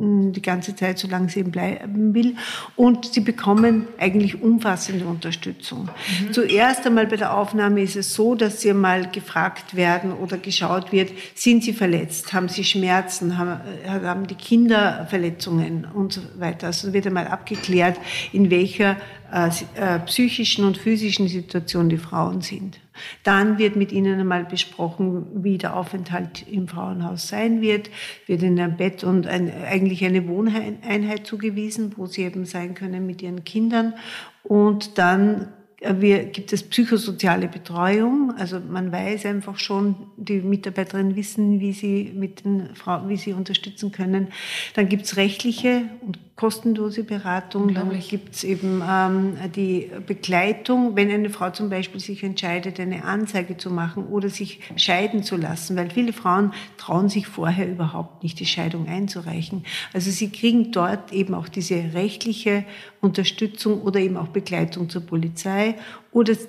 [0.00, 2.36] die ganze Zeit, solange sie eben bleiben will.
[2.76, 5.88] Und sie bekommen eigentlich umfassende Unterstützung.
[6.20, 6.32] Mhm.
[6.32, 10.92] Zuerst einmal bei der Aufnahme ist es so, dass sie mal gefragt werden oder geschaut
[10.92, 16.68] wird, sind sie verletzt, haben sie Schmerzen, haben, haben die Kinder Verletzungen und so weiter.
[16.68, 17.98] Also wird einmal abgeklärt,
[18.32, 18.96] in welcher
[19.32, 22.78] äh, äh, psychischen und physischen Situation die Frauen sind.
[23.22, 27.90] Dann wird mit ihnen einmal besprochen, wie der Aufenthalt im Frauenhaus sein wird,
[28.26, 33.06] wird ihnen ein Bett und ein, eigentlich eine Wohneinheit zugewiesen, wo sie eben sein können
[33.06, 33.94] mit ihren Kindern.
[34.42, 35.48] Und dann
[35.80, 38.34] wir, gibt es psychosoziale Betreuung.
[38.36, 43.32] Also man weiß einfach schon, die Mitarbeiterinnen wissen, wie sie mit den Frauen, wie sie
[43.32, 44.28] unterstützen können.
[44.74, 47.74] Dann gibt es rechtliche und kostenlose Beratung.
[47.74, 53.04] Dann gibt es eben ähm, die Begleitung, wenn eine Frau zum Beispiel sich entscheidet, eine
[53.04, 58.22] Anzeige zu machen oder sich scheiden zu lassen, weil viele Frauen trauen sich vorher überhaupt
[58.22, 59.64] nicht, die Scheidung einzureichen.
[59.92, 62.64] Also sie kriegen dort eben auch diese rechtliche
[63.02, 65.69] Unterstützung oder eben auch Begleitung zur Polizei
[66.12, 66.48] Oder es,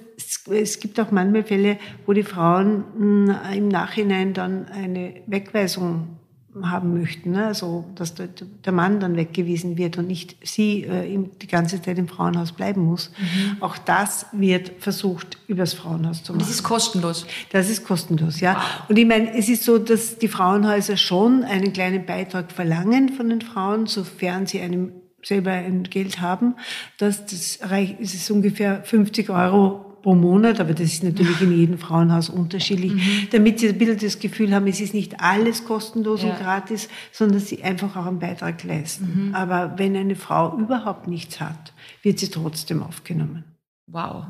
[0.50, 6.20] es gibt auch manchmal Fälle, wo die Frauen mh, hm, im Nachhinein dann eine Wegweisung
[6.62, 7.46] haben möchten, ne?
[7.46, 11.98] also dass der, der, Mann dann weggewiesen wird und nicht sie äh, die ganze Zeit
[11.98, 13.12] im Frauenhaus bleiben muss.
[13.18, 13.62] Mhm.
[13.62, 16.42] Auch das wird versucht übers Frauenhaus zu machen.
[16.42, 17.26] Das ist kostenlos.
[17.52, 18.56] Das ist kostenlos, ja.
[18.56, 18.90] Wow.
[18.90, 23.30] Und ich meine, es ist so, dass die Frauenhäuser schon einen kleinen Beitrag verlangen von
[23.30, 24.92] den Frauen, sofern sie einem
[25.24, 26.56] selber ein Geld haben.
[26.98, 31.56] Das, das reicht, es ist ungefähr 50 Euro pro Monat, aber das ist natürlich in
[31.56, 33.28] jedem Frauenhaus unterschiedlich, mhm.
[33.32, 36.30] damit sie ein bisschen das Gefühl haben, es ist nicht alles kostenlos ja.
[36.30, 39.28] und gratis, sondern sie einfach auch einen Beitrag leisten.
[39.28, 39.36] Mhm.
[39.36, 43.44] Aber wenn eine Frau überhaupt nichts hat, wird sie trotzdem aufgenommen.
[43.88, 44.26] Wow.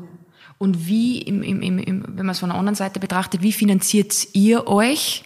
[0.57, 4.27] Und wie, im, im, im, wenn man es von der anderen Seite betrachtet, wie finanziert
[4.33, 5.23] ihr euch?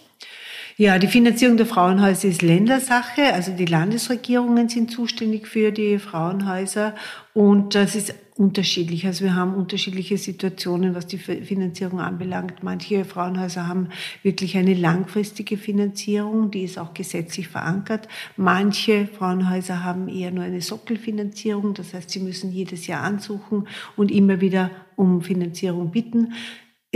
[0.78, 3.32] Ja, die Finanzierung der Frauenhäuser ist Ländersache.
[3.32, 6.94] Also die Landesregierungen sind zuständig für die Frauenhäuser
[7.32, 9.06] und das ist unterschiedlich.
[9.06, 12.62] Also wir haben unterschiedliche Situationen, was die Finanzierung anbelangt.
[12.62, 13.88] Manche Frauenhäuser haben
[14.22, 18.06] wirklich eine langfristige Finanzierung, die ist auch gesetzlich verankert.
[18.36, 24.10] Manche Frauenhäuser haben eher nur eine Sockelfinanzierung, das heißt, sie müssen jedes Jahr ansuchen und
[24.10, 26.34] immer wieder um Finanzierung bitten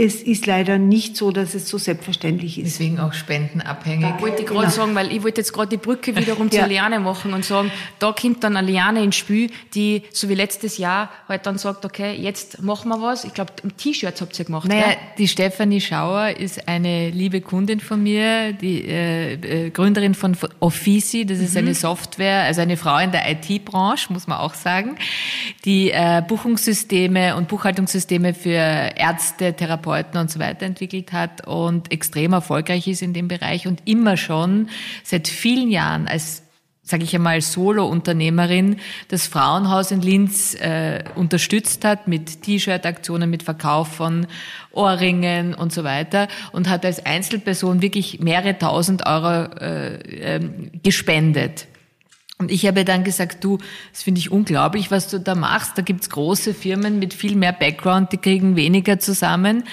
[0.01, 2.79] es ist leider nicht so, dass es so selbstverständlich ist.
[2.79, 4.09] Deswegen auch spendenabhängig.
[4.09, 4.71] Da wollte ich gerade genau.
[4.71, 6.61] sagen, weil ich wollte jetzt gerade die Brücke wiederum ja.
[6.61, 10.33] zur Liane machen und sagen, da kommt dann eine Liane ins Spiel, die, so wie
[10.33, 13.25] letztes Jahr, halt dann sagt, okay, jetzt machen wir was.
[13.25, 14.67] Ich glaube, T-Shirts habt ihr gemacht.
[14.67, 14.97] Naja, gell?
[15.19, 21.27] die Stefanie Schauer ist eine liebe Kundin von mir, die äh, äh Gründerin von Offici,
[21.27, 21.59] das ist mhm.
[21.59, 24.95] eine Software, also eine Frau in der IT-Branche, muss man auch sagen,
[25.63, 31.91] die äh, Buchungssysteme und Buchhaltungssysteme für Ärzte, Therapeuten, Therapeuten und so weiter entwickelt hat und
[31.91, 34.69] extrem erfolgreich ist in dem Bereich und immer schon
[35.03, 36.43] seit vielen Jahren als
[36.83, 38.77] sage ich einmal, Solo-Unternehmerin
[39.07, 44.27] das Frauenhaus in Linz äh, unterstützt hat mit T-Shirt-Aktionen, mit Verkauf von
[44.71, 50.41] Ohrringen und so weiter und hat als Einzelperson wirklich mehrere tausend Euro äh, äh,
[50.83, 51.67] gespendet.
[52.41, 53.59] Und ich habe dann gesagt, du,
[53.91, 55.77] das finde ich unglaublich, was du da machst.
[55.77, 59.63] Da gibt's große Firmen mit viel mehr Background, die kriegen weniger zusammen.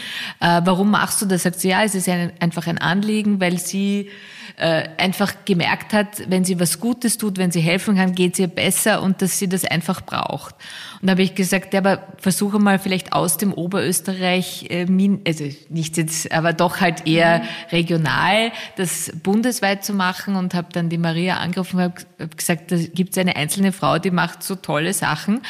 [0.41, 1.45] Äh, warum machst du das?
[1.45, 4.11] Sagt sie, ja, es ist ein, einfach ein Anliegen, weil sie
[4.59, 8.41] äh, einfach gemerkt hat, wenn sie was Gutes tut, wenn sie helfen kann, geht es
[8.41, 10.57] ihr besser und dass sie das einfach braucht.
[11.01, 14.87] Und da habe ich gesagt, ja, aber versuche mal vielleicht aus dem Oberösterreich, äh,
[15.27, 20.89] also nicht jetzt, aber doch halt eher regional, das bundesweit zu machen und habe dann
[20.89, 21.83] die Maria angerufen und
[22.19, 25.41] habe gesagt, da gibt es eine einzelne Frau, die macht so tolle Sachen.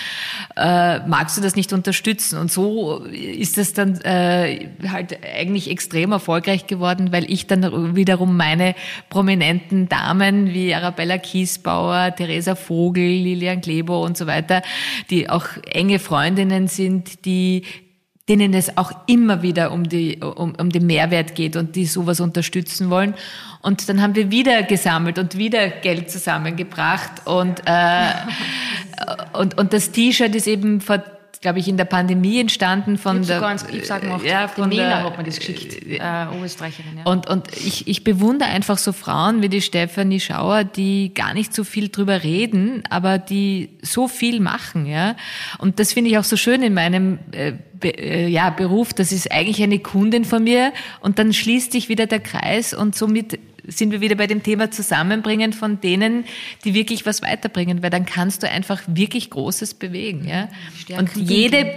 [0.57, 2.39] Äh, magst du das nicht unterstützen?
[2.39, 8.37] Und so ist das dann äh, halt eigentlich extrem erfolgreich geworden, weil ich dann wiederum
[8.37, 8.75] meine
[9.09, 14.63] prominenten Damen wie Arabella Kiesbauer, Theresa Vogel, Lilian Klebo und so weiter,
[15.11, 17.65] die auch enge Freundinnen sind, die
[18.29, 22.21] denen es auch immer wieder um, die, um, um den Mehrwert geht und die sowas
[22.21, 23.15] unterstützen wollen.
[23.63, 27.27] Und dann haben wir wieder gesammelt und wieder Geld zusammengebracht.
[27.27, 28.13] Und, äh,
[29.33, 31.03] und, und das T-Shirt ist eben vor
[31.41, 33.37] glaube ich, in der Pandemie entstanden von ich der.
[33.37, 36.99] Sogar ich sag noch, ja, von der, hat man das geschickt, äh, äh, Österreicherin.
[36.99, 37.11] Ja.
[37.11, 41.55] Und, und ich, ich bewundere einfach so Frauen wie die Stefanie Schauer, die gar nicht
[41.55, 45.17] so viel drüber reden, aber die so viel machen, ja.
[45.59, 48.93] Und das finde ich auch so schön in meinem äh, Be äh, ja, Beruf.
[48.93, 52.97] Das ist eigentlich eine Kundin von mir und dann schließt sich wieder der Kreis und
[52.97, 53.39] somit
[53.69, 56.25] sind wir wieder bei dem Thema Zusammenbringen von denen,
[56.65, 60.27] die wirklich was weiterbringen, weil dann kannst du einfach wirklich Großes bewegen.
[60.27, 60.49] Ja?
[60.99, 61.71] Und jede,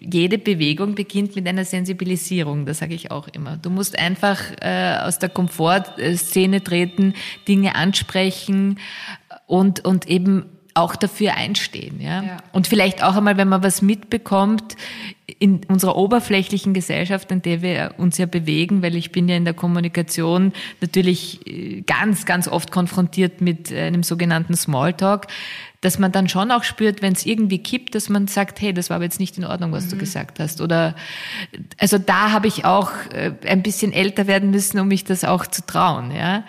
[0.00, 3.56] jede Bewegung beginnt mit einer Sensibilisierung, das sage ich auch immer.
[3.56, 7.14] Du musst einfach äh, aus der Komfortszene treten,
[7.46, 8.78] Dinge ansprechen
[9.46, 10.44] und, und eben
[10.78, 12.00] auch dafür einstehen.
[12.00, 12.22] Ja?
[12.22, 12.36] ja?
[12.52, 14.76] Und vielleicht auch einmal, wenn man was mitbekommt
[15.38, 19.44] in unserer oberflächlichen Gesellschaft, in der wir uns ja bewegen, weil ich bin ja in
[19.44, 25.26] der Kommunikation natürlich äh, ganz, ganz oft konfrontiert mit einem sogenannten Smalltalk,
[25.80, 28.90] dass man dann schon auch spürt, wenn es irgendwie kippt, dass man sagt, hey, das
[28.90, 29.90] war aber jetzt nicht in Ordnung, was mhm.
[29.90, 30.60] du gesagt hast.
[30.60, 30.96] Oder
[31.78, 35.46] also da habe ich auch äh, ein bisschen älter werden müssen, um mich das auch
[35.46, 36.44] zu trauen, ja.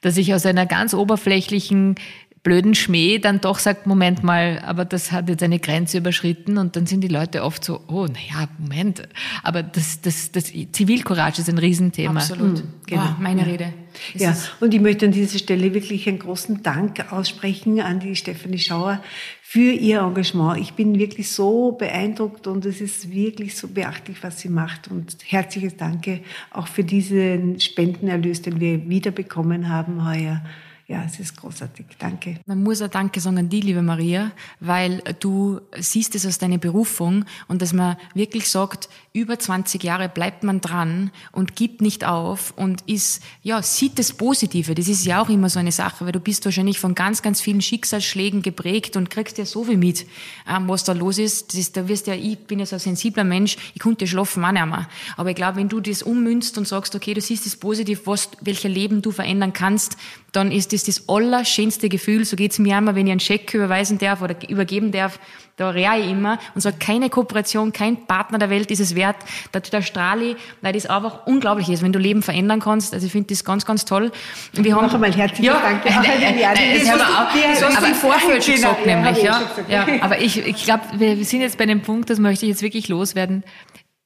[0.00, 1.96] Dass ich aus einer ganz oberflächlichen
[2.42, 6.76] blöden Schmäh dann doch sagt, Moment mal, aber das hat jetzt eine Grenze überschritten und
[6.76, 9.02] dann sind die Leute oft so, oh, naja, Moment.
[9.42, 12.20] Aber das, das, das Zivilcourage ist ein Riesenthema.
[12.20, 12.58] Absolut.
[12.58, 13.02] Mhm, genau.
[13.02, 13.72] Wow, meine Rede.
[14.12, 18.14] Das ja, und ich möchte an dieser Stelle wirklich einen großen Dank aussprechen an die
[18.14, 19.02] Stefanie Schauer
[19.42, 20.60] für ihr Engagement.
[20.60, 24.88] Ich bin wirklich so beeindruckt und es ist wirklich so beachtlich, was sie macht.
[24.88, 26.20] Und herzliches Danke
[26.50, 30.42] auch für diesen Spendenerlös, den wir wiederbekommen haben heuer
[30.88, 31.84] ja, es ist großartig.
[31.98, 32.40] Danke.
[32.46, 36.58] Man muss auch Danke sagen an die, liebe Maria, weil du siehst es als deine
[36.58, 42.04] Berufung und dass man wirklich sagt, über 20 Jahre bleibt man dran und gibt nicht
[42.04, 44.76] auf und ist, ja, sieht das Positive.
[44.76, 47.40] Das ist ja auch immer so eine Sache, weil du bist wahrscheinlich von ganz, ganz
[47.40, 50.06] vielen Schicksalsschlägen geprägt und kriegst ja so viel mit,
[50.48, 51.54] ähm, was da los ist.
[51.54, 54.52] Ist da wirst ja, ich bin ja so ein sensibler Mensch, ich konnte schlafen auch
[54.52, 54.88] nicht mehr.
[55.16, 58.30] Aber ich glaube, wenn du das ummünzt und sagst, okay, du siehst das Positiv, was,
[58.40, 59.96] welcher Leben du verändern kannst,
[60.30, 62.24] dann ist das das allerschönste Gefühl.
[62.24, 65.18] So geht's mir immer, wenn ich einen Scheck überweisen darf oder übergeben darf.
[65.58, 69.16] Da rehe ich immer und sage, keine Kooperation, kein Partner der Welt ist es wert.
[69.52, 72.94] Da, da strahle ich, weil das einfach unglaublich ist, wenn du Leben verändern kannst.
[72.94, 74.12] Also ich finde das ganz, ganz toll.
[74.56, 75.84] Und wir haben noch einmal herzlichen ja, Dank.
[75.84, 79.22] Ja, äh, äh, das, hast du im Vorfeld schon gesagt, nämlich.
[79.22, 79.86] Ja, ja.
[80.00, 82.88] Aber ich, ich glaube, wir sind jetzt bei dem Punkt, das möchte ich jetzt wirklich
[82.88, 83.42] loswerden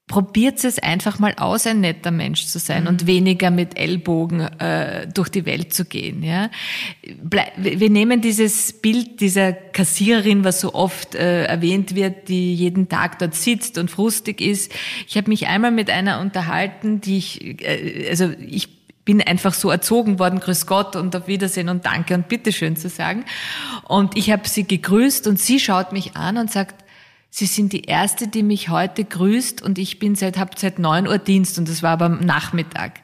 [0.08, 2.88] probiert es einfach mal aus, ein netter Mensch zu sein mhm.
[2.88, 6.22] und weniger mit Ellbogen äh, durch die Welt zu gehen.
[6.22, 6.50] Ja?
[7.56, 13.20] Wir nehmen dieses Bild dieser Kassiererin, was so oft äh, erwähnt wird, die jeden Tag
[13.20, 14.72] dort sitzt und frustig ist.
[15.06, 19.70] Ich habe mich einmal mit einer unterhalten, die ich, äh, also ich bin einfach so
[19.70, 23.24] erzogen worden, grüß Gott und auf Wiedersehen und Danke und Bitteschön zu sagen.
[23.88, 26.81] Und ich habe sie gegrüßt und sie schaut mich an und sagt,
[27.34, 31.08] Sie sind die erste, die mich heute grüßt und ich bin seit, hab seit neun
[31.08, 33.00] Uhr Dienst und das war aber am Nachmittag.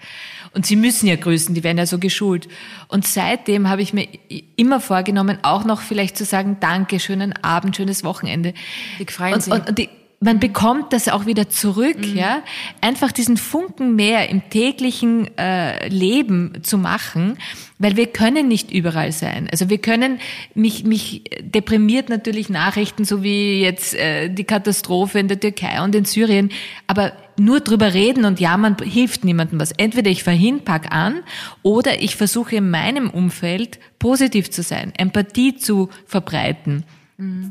[0.52, 2.46] Und Sie müssen ja grüßen, die werden ja so geschult.
[2.88, 4.06] Und seitdem habe ich mir
[4.54, 8.52] immer vorgenommen, auch noch vielleicht zu sagen, danke, schönen Abend, schönes Wochenende.
[8.98, 9.50] Ich freuen Sie.
[9.50, 9.88] Und, und die,
[10.20, 12.16] man bekommt das auch wieder zurück, mhm.
[12.16, 12.42] ja.
[12.80, 17.38] Einfach diesen Funken mehr im täglichen äh, Leben zu machen,
[17.78, 19.48] weil wir können nicht überall sein.
[19.52, 20.18] Also wir können
[20.54, 25.94] mich mich deprimiert natürlich Nachrichten, so wie jetzt äh, die Katastrophe in der Türkei und
[25.94, 26.50] in Syrien,
[26.88, 29.70] aber nur drüber reden und jammern hilft niemandem was.
[29.70, 31.20] Entweder ich verhin, pack an
[31.62, 36.84] oder ich versuche in meinem Umfeld positiv zu sein, Empathie zu verbreiten.
[37.18, 37.50] Mhm.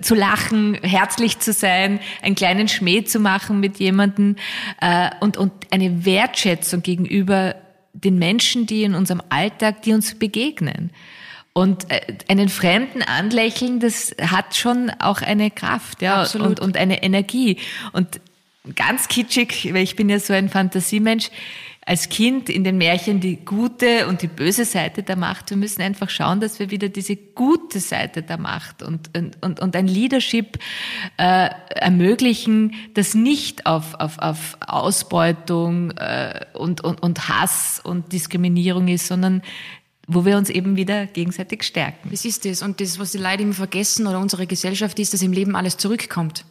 [0.00, 4.36] Zu lachen, herzlich zu sein, einen kleinen Schmäh zu machen mit jemandem
[4.80, 7.54] äh, und, und eine Wertschätzung gegenüber
[7.92, 10.90] den Menschen, die in unserem Alltag, die uns begegnen.
[11.52, 16.48] Und äh, einen Fremden anlächeln, das hat schon auch eine Kraft ja, Absolut.
[16.48, 17.58] und, und eine Energie.
[17.92, 18.20] Und
[18.74, 21.30] ganz kitschig, weil ich bin ja so ein Fantasiemensch,
[21.86, 25.50] als Kind in den Märchen die gute und die böse Seite der Macht.
[25.50, 29.10] Wir müssen einfach schauen, dass wir wieder diese gute Seite der Macht und,
[29.42, 30.58] und, und ein Leadership
[31.18, 38.88] äh, ermöglichen, das nicht auf, auf, auf Ausbeutung äh, und, und, und Hass und Diskriminierung
[38.88, 39.42] ist, sondern
[40.06, 42.10] wo wir uns eben wieder gegenseitig stärken.
[42.10, 42.62] Das ist das.
[42.62, 45.76] Und das, was die Leute immer vergessen oder unsere Gesellschaft ist, dass im Leben alles
[45.76, 46.44] zurückkommt.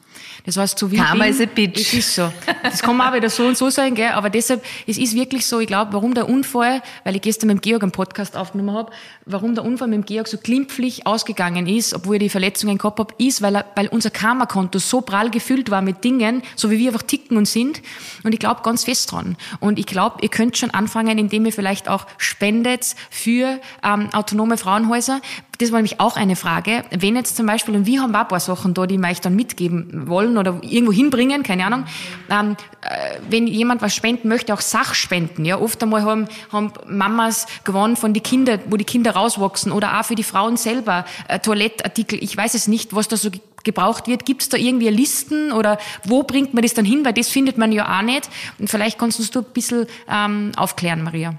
[0.45, 1.79] Das heißt, so wie Karma is a bitch.
[1.79, 2.31] Das ist so.
[2.63, 4.09] Das kann man auch wieder so und so sein, gell?
[4.09, 7.57] aber deshalb, es ist wirklich so, ich glaube, warum der Unfall, weil ich gestern mit
[7.57, 8.91] dem Georg einen Podcast aufgenommen habe,
[9.25, 12.99] warum der Unfall mit dem Georg so glimpflich ausgegangen ist, obwohl er die Verletzungen gehabt
[12.99, 16.77] hat, ist, weil, er, weil unser Karma-Konto so prall gefüllt war mit Dingen, so wie
[16.77, 17.81] wir einfach ticken und sind.
[18.23, 19.37] Und ich glaube ganz fest dran.
[19.61, 24.57] Und ich glaube, ihr könnt schon anfangen, indem ihr vielleicht auch spendet für ähm, autonome
[24.57, 25.21] Frauenhäuser,
[25.59, 26.83] das war nämlich auch eine Frage.
[26.89, 29.21] Wenn jetzt zum Beispiel, und wir haben auch ein paar Sachen da, die wir euch
[29.21, 31.85] dann mitgeben wollen oder irgendwo hinbringen, keine Ahnung,
[32.29, 35.45] ähm, äh, wenn jemand was spenden möchte, auch Sachspenden.
[35.45, 39.99] Ja, oft einmal haben, haben Mamas gewonnen von den Kindern, wo die Kinder rauswachsen oder
[39.99, 42.21] auch für die Frauen selber äh, Toilettartikel.
[42.21, 43.29] Ich weiß es nicht, was da so
[43.63, 44.25] gebraucht wird.
[44.25, 47.05] Gibt es da irgendwie Listen oder wo bringt man das dann hin?
[47.05, 48.29] Weil das findet man ja auch nicht.
[48.59, 51.35] Und vielleicht kannst du uns ein bisschen ähm, aufklären, Maria.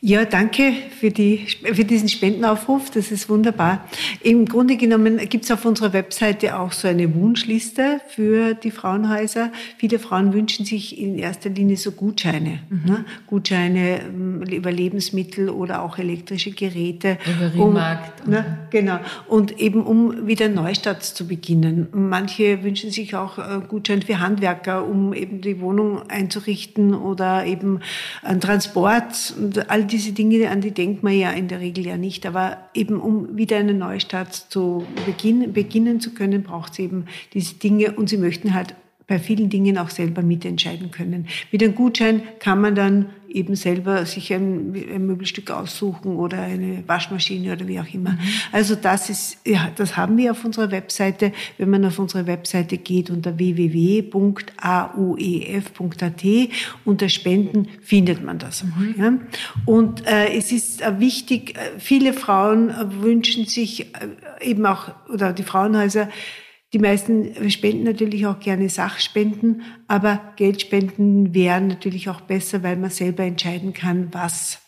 [0.00, 2.90] Ja, danke für, die, für diesen Spendenaufruf.
[2.90, 3.84] Das ist wunderbar.
[4.22, 9.52] Im Grunde genommen gibt es auf unserer Webseite auch so eine Wunschliste für die Frauenhäuser.
[9.78, 12.60] Viele Frauen wünschen sich in erster Linie so Gutscheine.
[12.68, 12.80] Mhm.
[12.84, 13.04] Ne?
[13.26, 17.18] Gutscheine ähm, über Lebensmittel oder auch elektrische Geräte.
[17.26, 18.58] Über um, ne?
[18.70, 18.98] Genau.
[19.28, 21.88] Und eben um wieder Neustart zu beginnen.
[21.92, 27.80] Manche wünschen sich auch äh, Gutscheine für Handwerker, um eben die Wohnung einzurichten oder eben
[28.22, 29.34] einen Transport.
[29.36, 32.26] Und all diese Dinge, an die denkt man ja in der Regel ja nicht.
[32.26, 37.54] Aber eben um wieder einen Neustart zu beginnen, beginnen zu können, braucht es eben diese
[37.54, 38.74] Dinge und sie möchten halt
[39.06, 41.26] bei vielen Dingen auch selber mitentscheiden können.
[41.50, 46.82] Mit einem Gutschein kann man dann eben selber sich ein, ein Möbelstück aussuchen oder eine
[46.86, 48.12] Waschmaschine oder wie auch immer.
[48.12, 48.18] Mhm.
[48.52, 51.32] Also das ist, ja, das haben wir auf unserer Webseite.
[51.58, 54.12] Wenn man auf unsere Webseite geht unter www.auef.at
[56.84, 58.64] unter Spenden findet man das.
[58.64, 58.94] Mhm.
[58.98, 59.12] Ja.
[59.66, 64.08] Und äh, es ist äh, wichtig, äh, viele Frauen wünschen sich äh,
[64.42, 66.08] eben auch, oder die Frauenhäuser,
[66.72, 72.90] die meisten spenden natürlich auch gerne Sachspenden, aber Geldspenden wären natürlich auch besser, weil man
[72.90, 74.58] selber entscheiden kann, was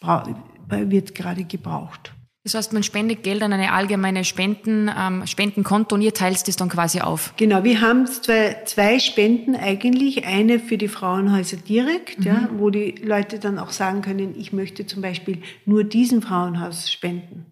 [0.69, 2.13] wird gerade gebraucht.
[2.45, 6.57] Das heißt, man spendet Geld an eine allgemeine Spenden, ähm, Spendenkonto und ihr teilt das
[6.57, 7.33] dann quasi auf.
[7.39, 10.27] Genau, wir haben zwei, zwei Spenden eigentlich.
[10.27, 12.27] Eine für die Frauenhäuser direkt, mhm.
[12.27, 16.93] ja, wo die Leute dann auch sagen können, ich möchte zum Beispiel nur diesem Frauenhaus
[16.93, 17.47] spenden.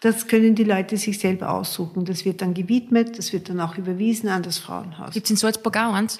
[0.00, 2.04] Das können die Leute sich selber aussuchen.
[2.04, 5.12] Das wird dann gewidmet, das wird dann auch überwiesen an das Frauenhaus.
[5.12, 6.18] Gibt es in Salzburg auch eins?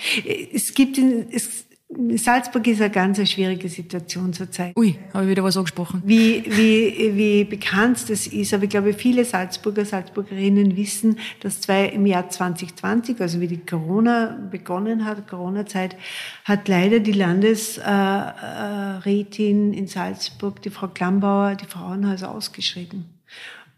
[0.52, 4.76] Es gibt in, es, Salzburg ist eine ganz schwierige Situation zurzeit.
[4.76, 6.02] Ui, habe ich wieder was angesprochen.
[6.04, 11.86] Wie, wie, wie bekannt das ist, aber ich glaube, viele Salzburger, Salzburgerinnen wissen, dass zwei
[11.86, 15.96] im Jahr 2020, also wie die Corona begonnen hat, Corona-Zeit,
[16.44, 23.04] hat leider die Landesrätin in Salzburg, die Frau Klambauer, die Frauenhäuser ausgeschrieben.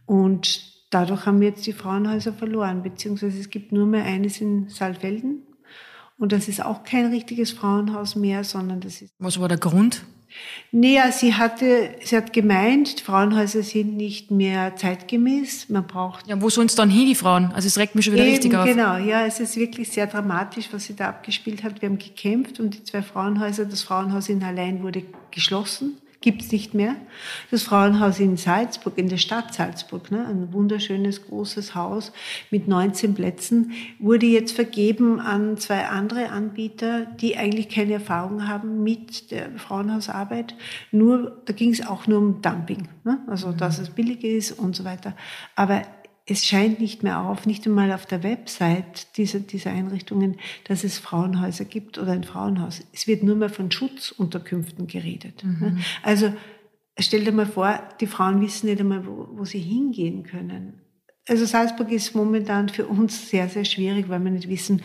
[0.06, 4.70] Und dadurch haben wir jetzt die Frauenhäuser verloren, beziehungsweise es gibt nur mehr eines in
[4.70, 5.42] Saalfelden
[6.18, 9.12] und das ist auch kein richtiges Frauenhaus mehr, sondern das ist.
[9.18, 10.04] Was war der Grund?
[10.72, 15.70] Naja, sie hatte, sie hat gemeint, Frauenhäuser sind nicht mehr zeitgemäß.
[15.70, 16.26] Man braucht.
[16.26, 17.50] Ja, wo sollen es dann hin, die Frauen?
[17.54, 18.66] Also es regt mich schon wieder eben, richtig auf.
[18.66, 21.80] Genau, ja, es ist wirklich sehr dramatisch, was sie da abgespielt hat.
[21.80, 26.74] Wir haben gekämpft und die zwei Frauenhäuser, das Frauenhaus in Hallein wurde geschlossen gibt's nicht
[26.74, 26.96] mehr.
[27.50, 32.12] Das Frauenhaus in Salzburg, in der Stadt Salzburg, ne, ein wunderschönes großes Haus
[32.50, 38.82] mit 19 Plätzen, wurde jetzt vergeben an zwei andere Anbieter, die eigentlich keine Erfahrung haben
[38.82, 40.56] mit der Frauenhausarbeit.
[40.90, 43.20] Nur, da ging es auch nur um Dumping, ne?
[43.28, 45.14] also dass es billig ist und so weiter.
[45.54, 45.82] Aber
[46.30, 50.98] es scheint nicht mehr auf, nicht einmal auf der Website dieser, dieser Einrichtungen, dass es
[50.98, 52.82] Frauenhäuser gibt oder ein Frauenhaus.
[52.92, 55.42] Es wird nur mehr von Schutzunterkünften geredet.
[55.42, 55.78] Mhm.
[56.02, 56.34] Also
[56.98, 60.82] stell dir mal vor, die Frauen wissen nicht einmal, wo, wo sie hingehen können.
[61.26, 64.82] Also Salzburg ist momentan für uns sehr, sehr schwierig, weil wir nicht wissen,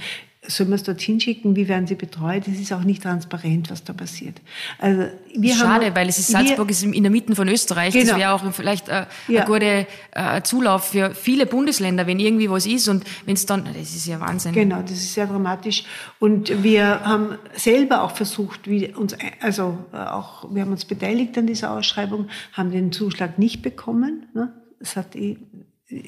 [0.48, 1.56] soll man es dorthin schicken?
[1.56, 2.48] Wie werden sie betreut?
[2.48, 4.42] Es ist auch nicht transparent, was da passiert.
[4.78, 7.94] Also wir Schade, haben, weil es ist Salzburg wir, ist in der Mitte von Österreich.
[7.94, 8.08] Genau.
[8.08, 9.42] Das wäre auch vielleicht äh, ja.
[9.42, 13.66] ein guter äh, Zulauf für viele Bundesländer, wenn irgendwie was ist und wenn es dann,
[13.66, 14.54] das ist ja Wahnsinn.
[14.54, 15.86] Genau, das ist sehr dramatisch.
[16.20, 21.38] Und wir haben selber auch versucht, wie uns, also äh, auch, wir haben uns beteiligt
[21.38, 24.28] an dieser Ausschreibung, haben den Zuschlag nicht bekommen.
[24.34, 24.52] Ne?
[24.80, 25.38] Es hat eh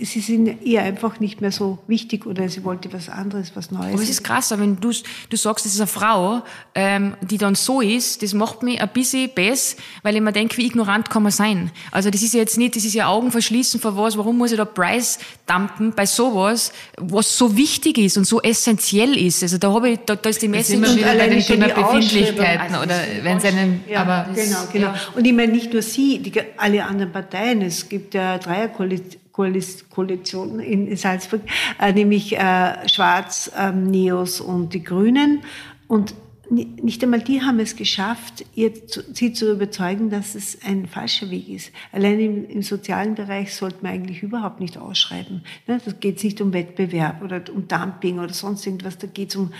[0.01, 3.93] sie sind ihr einfach nicht mehr so wichtig oder sie wollte was anderes, was Neues.
[3.93, 4.91] Aber es ist krass, wenn du,
[5.29, 6.41] du sagst, das ist eine Frau,
[6.73, 10.57] ähm, die dann so ist, das macht mich ein bisschen besser, weil ich mir denke,
[10.57, 11.71] wie ignorant kann man sein.
[11.91, 14.51] Also das ist ja jetzt nicht, das ist ja Augen verschließen vor was, warum muss
[14.51, 19.43] ich da Preis dumpen bei sowas, was so wichtig ist und so essentiell ist.
[19.43, 20.77] Also da habe ich, da, da ist die Message.
[20.77, 24.29] Und allein bei den Thema Befindlichkeiten oder wenn es einen, ja, aber.
[24.33, 24.87] Genau, genau.
[24.87, 24.95] Ja.
[25.15, 30.59] Und ich meine nicht nur sie, die, alle anderen Parteien, es gibt ja Dreierkoalition, Koalition
[30.59, 31.41] in Salzburg,
[31.79, 35.41] äh, nämlich äh, Schwarz, ähm, Neos und die Grünen.
[35.87, 36.15] Und
[36.49, 41.71] nicht einmal die haben es geschafft, sie zu überzeugen, dass es ein falscher Weg ist.
[41.91, 45.43] Allein im, im sozialen Bereich sollte man eigentlich überhaupt nicht ausschreiben.
[45.67, 45.81] Ne?
[45.83, 49.35] Da geht es nicht um Wettbewerb oder um Dumping oder sonst irgendwas, da geht es
[49.35, 49.51] um,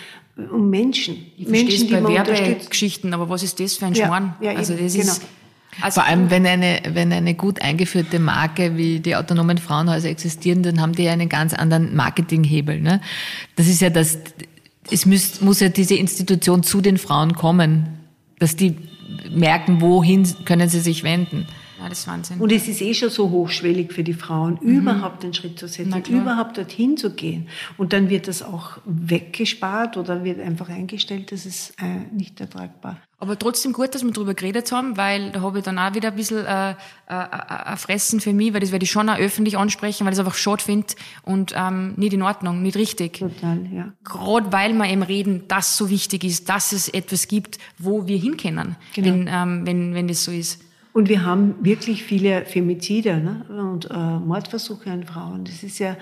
[0.52, 1.26] um Menschen.
[1.38, 4.36] Ich Menschen, die bei Werbegeschichten, aber was ist das für ein Schmarrn?
[4.40, 5.12] Ja, ja, also das genau.
[5.12, 5.24] ist
[5.82, 10.64] also Vor allem, wenn eine, wenn eine gut eingeführte Marke wie die autonomen Frauenhäuser existieren,
[10.64, 12.80] dann haben die einen ganz anderen Marketinghebel.
[12.80, 13.02] Ne?
[13.56, 14.18] Das ist ja das,
[14.90, 18.00] es muss, muss ja diese Institution zu den Frauen kommen,
[18.40, 18.78] dass die
[19.32, 21.48] merken, wohin können sie sich wenden.
[21.90, 22.40] Das ist Wahnsinn.
[22.40, 24.80] Und es ist eh schon so hochschwellig für die Frauen, mhm.
[24.80, 27.48] überhaupt den Schritt zu setzen, überhaupt dorthin zu gehen.
[27.78, 32.98] Und dann wird das auch weggespart oder wird einfach eingestellt, das ist äh, nicht ertragbar.
[33.18, 36.10] Aber trotzdem gut, dass wir darüber geredet haben, weil da habe ich dann auch wieder
[36.10, 36.74] ein bisschen äh, äh,
[37.10, 40.26] äh, Fressen für mich, weil das werde ich schon auch öffentlich ansprechen, weil ich es
[40.26, 40.88] einfach schade finde
[41.24, 43.20] und ähm, nicht in Ordnung, nicht richtig.
[43.20, 43.94] Total, ja.
[44.04, 48.18] Gerade weil wir eben reden, dass so wichtig ist, dass es etwas gibt, wo wir
[48.18, 49.08] hinkennen, genau.
[49.08, 50.65] wenn, ähm, wenn, wenn das so ist.
[50.96, 53.46] Und wir haben wirklich viele Femizide ne?
[53.50, 55.44] und äh, Mordversuche an Frauen.
[55.44, 55.98] Das ist ja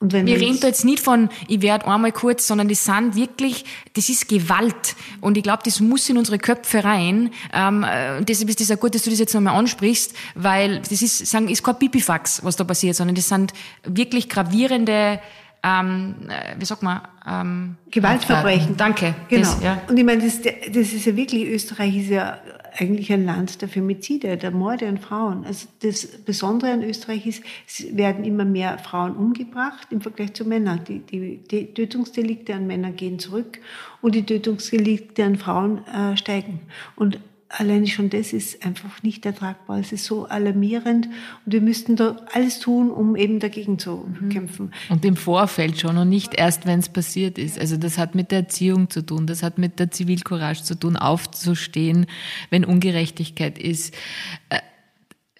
[0.00, 3.14] und wenn wir reden da jetzt nicht von, ich werde einmal kurz, sondern das sind
[3.14, 3.64] wirklich,
[3.94, 4.96] das ist Gewalt.
[5.20, 7.30] Und ich glaube, das muss in unsere Köpfe rein.
[7.52, 11.02] Ähm, äh, deshalb ist es auch gut, dass du das jetzt nochmal ansprichst, weil das
[11.02, 13.52] ist, sagen, ist kein Pipifax, was da passiert, sondern das sind
[13.84, 15.20] wirklich gravierende
[15.62, 17.02] ähm, äh, wie sagt man?
[17.26, 18.76] Ähm, Gewaltverbrechen.
[18.76, 19.14] Danke.
[19.28, 19.42] Genau.
[19.42, 19.80] Das, ja.
[19.88, 22.38] Und ich meine, das, das ist ja wirklich, Österreich ist ja
[22.78, 25.44] eigentlich ein Land der Femizide, der Morde an Frauen.
[25.44, 30.44] Also das Besondere an Österreich ist, es werden immer mehr Frauen umgebracht im Vergleich zu
[30.44, 30.80] Männern.
[30.88, 33.58] Die, die, die Tötungsdelikte an Männern gehen zurück
[34.00, 36.60] und die Tötungsdelikte an Frauen äh, steigen.
[36.96, 37.20] Und
[37.52, 39.78] alleine schon das ist einfach nicht ertragbar.
[39.78, 41.06] Es ist so alarmierend
[41.44, 44.28] und wir müssten da alles tun, um eben dagegen zu mhm.
[44.30, 44.72] kämpfen.
[44.88, 47.58] Und im Vorfeld schon und nicht erst, wenn es passiert ist.
[47.58, 50.96] Also das hat mit der Erziehung zu tun, das hat mit der Zivilcourage zu tun,
[50.96, 52.06] aufzustehen,
[52.50, 53.94] wenn Ungerechtigkeit ist.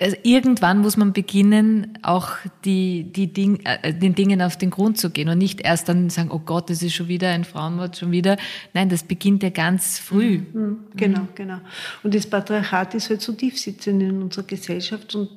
[0.02, 2.30] Äh, also irgendwann muss man beginnen, auch
[2.64, 6.10] die, die Ding, äh, den Dingen auf den Grund zu gehen und nicht erst dann
[6.10, 8.36] sagen, oh Gott, das ist schon wieder ein Frauenmord, schon wieder.
[8.74, 10.38] Nein, das beginnt ja ganz früh.
[10.38, 10.78] Mhm, mhm.
[10.96, 11.28] genau, mhm.
[11.34, 11.58] genau.
[12.02, 15.30] Und das Patriarchat ist halt so tief sitzend in unserer Gesellschaft und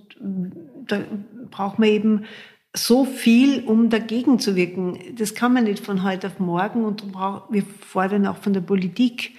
[0.88, 1.02] da
[1.52, 2.26] braucht man eben
[2.74, 5.00] so viel, um dagegen zu wirken.
[5.18, 7.04] Das kann man nicht von heute auf morgen und
[7.50, 9.34] wir fordern auch von der Politik,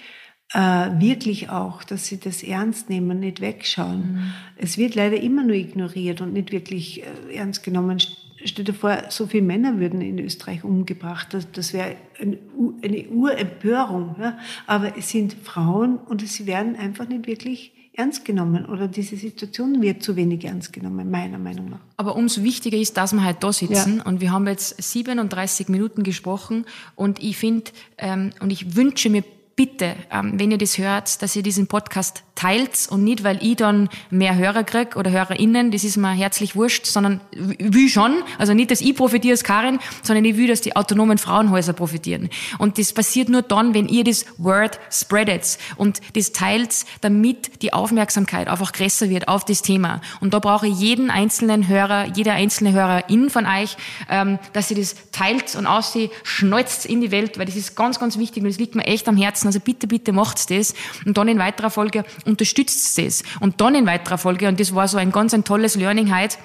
[0.53, 0.59] äh,
[1.01, 4.13] wirklich auch, dass sie das ernst nehmen, nicht wegschauen.
[4.13, 4.33] Mhm.
[4.57, 7.99] Es wird leider immer nur ignoriert und nicht wirklich äh, ernst genommen.
[8.45, 11.35] Stell dir vor, so viele Männer würden in Österreich umgebracht.
[11.35, 12.39] Das, das wäre eine,
[12.83, 14.17] eine Urempörung.
[14.21, 14.39] Ja?
[14.67, 19.81] Aber es sind Frauen und sie werden einfach nicht wirklich ernst genommen oder diese Situation
[19.81, 21.81] wird zu wenig ernst genommen, meiner Meinung nach.
[21.97, 24.05] Aber umso wichtiger ist, dass wir halt da sitzen ja.
[24.05, 29.25] und wir haben jetzt 37 Minuten gesprochen und ich finde ähm, und ich wünsche mir
[29.57, 33.57] bitte, ähm, wenn ihr das hört, dass ihr diesen Podcast teilt und nicht, weil ich
[33.57, 38.53] dann mehr Hörer krieg oder HörerInnen, das ist mir herzlich wurscht, sondern will schon, also
[38.53, 42.29] nicht, dass ich profitiere als Karin, sondern ich will, dass die autonomen Frauenhäuser profitieren.
[42.59, 47.73] Und das passiert nur dann, wenn ihr das Word spreadet und das teilt, damit die
[47.73, 50.03] Aufmerksamkeit einfach größer wird auf das Thema.
[50.21, 53.79] Und da brauche ich jeden einzelnen Hörer, jeder einzelne Hörerin von euch,
[54.11, 57.99] ähm, dass ihr das teilt und aussieht, schneuzt in die Welt, weil das ist ganz,
[57.99, 59.46] ganz wichtig und das liegt mir echt am Herzen.
[59.47, 60.75] Also bitte, bitte macht's das.
[61.05, 63.23] Und dann in weiterer Folge unterstützt das.
[63.41, 66.37] Und dann in weiterer Folge, und das war so ein ganz ein tolles Learning heute,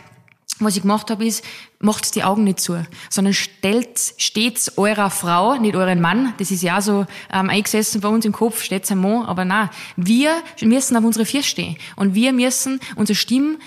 [0.60, 1.43] was ich gemacht habe, ist,
[1.80, 6.62] macht die Augen nicht zu, sondern stellt stets eurer Frau, nicht euren Mann, das ist
[6.62, 10.32] ja so ähm, eingesessen bei uns im Kopf, steht ein Mann, aber na, wir
[10.62, 13.58] müssen auf unsere Vier stehen und wir müssen unsere Stimme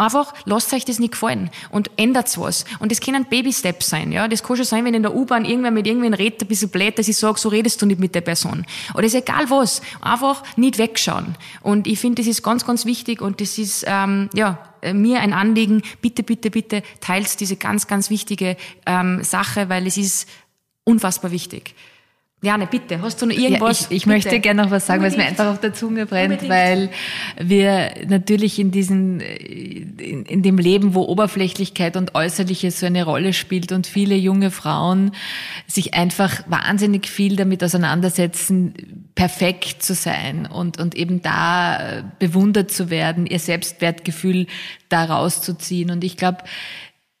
[0.00, 2.64] Einfach lasst euch das nicht gefallen und ändert was.
[2.78, 4.12] Und das können Baby-Steps sein.
[4.12, 4.28] Ja?
[4.28, 6.96] Das kann schon sein, wenn in der U-Bahn irgendwer mit irgendwen redet, ein bisschen blöd,
[6.96, 8.64] dass ich sage, so redest du nicht mit der Person.
[8.94, 9.82] Oder ist egal was.
[10.00, 11.34] Einfach nicht wegschauen.
[11.62, 14.58] Und ich finde, das ist ganz, ganz wichtig und das ist ähm, ja
[14.92, 15.82] mir ein Anliegen.
[16.00, 20.28] Bitte, bitte, bitte teilt diese ganz, ganz wichtige ähm, Sache, weil es ist
[20.84, 21.74] unfassbar wichtig.
[22.40, 23.80] Jane, bitte, hast du noch irgendwas?
[23.80, 26.40] Ja, ich, ich möchte gerne noch was sagen, was mir einfach auf der Zunge brennt,
[26.40, 26.52] Unbedingt.
[26.52, 26.90] weil
[27.36, 33.32] wir natürlich in diesen, in, in, dem Leben, wo Oberflächlichkeit und Äußerliches so eine Rolle
[33.32, 35.10] spielt und viele junge Frauen
[35.66, 42.88] sich einfach wahnsinnig viel damit auseinandersetzen, perfekt zu sein und, und eben da bewundert zu
[42.88, 44.46] werden, ihr Selbstwertgefühl
[44.88, 45.90] da rauszuziehen.
[45.90, 46.44] Und ich glaube,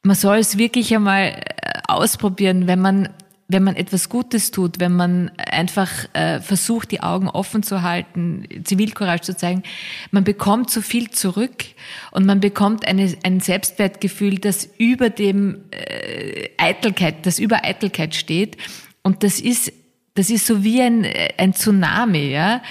[0.04, 1.42] man soll es wirklich einmal
[1.88, 3.08] ausprobieren, wenn man
[3.48, 8.46] wenn man etwas Gutes tut, wenn man einfach äh, versucht, die Augen offen zu halten,
[8.62, 9.62] Zivilcourage zu zeigen,
[10.10, 11.64] man bekommt so viel zurück
[12.10, 18.58] und man bekommt eine, ein Selbstwertgefühl, das über dem äh, Eitelkeit, das über Eitelkeit steht.
[19.02, 19.72] Und das ist,
[20.14, 21.06] das ist so wie ein,
[21.38, 22.62] ein Tsunami, ja.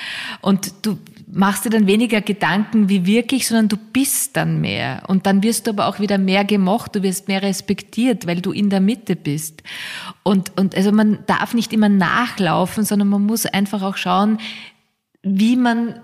[0.42, 1.00] Und du,
[1.30, 5.04] machst dir dann weniger Gedanken, wie wirklich, sondern du bist dann mehr.
[5.08, 8.52] Und dann wirst du aber auch wieder mehr gemocht, du wirst mehr respektiert, weil du
[8.52, 9.62] in der Mitte bist.
[10.24, 14.40] Und, und also man darf nicht immer nachlaufen, sondern man muss einfach auch schauen,
[15.22, 16.00] wie man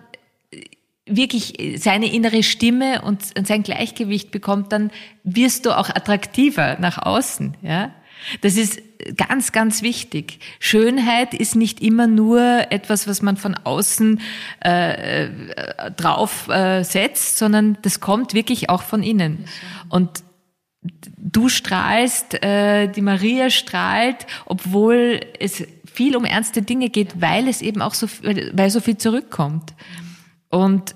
[1.06, 4.92] wirklich seine innere Stimme und sein Gleichgewicht bekommt, dann
[5.24, 7.92] wirst du auch attraktiver nach außen, ja.
[8.42, 8.82] Das ist
[9.16, 10.40] ganz, ganz wichtig.
[10.60, 14.22] Schönheit ist nicht immer nur etwas, was man von außen
[14.62, 15.30] äh,
[15.96, 19.46] drauf äh, setzt, sondern das kommt wirklich auch von innen.
[19.90, 20.24] Und
[21.18, 27.62] du strahlst, äh, die Maria strahlt, obwohl es viel um ernste Dinge geht, weil es
[27.62, 28.08] eben auch so,
[28.54, 29.74] weil so viel zurückkommt.
[30.50, 30.96] Und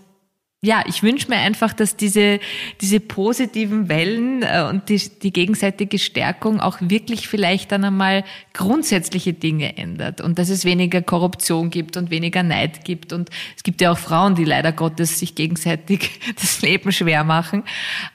[0.63, 2.39] ja, ich wünsche mir einfach, dass diese,
[2.81, 9.33] diese positiven Wellen äh, und die, die gegenseitige Stärkung auch wirklich vielleicht dann einmal grundsätzliche
[9.33, 13.13] Dinge ändert und dass es weniger Korruption gibt und weniger Neid gibt.
[13.13, 17.63] Und es gibt ja auch Frauen, die leider Gottes sich gegenseitig das Leben schwer machen,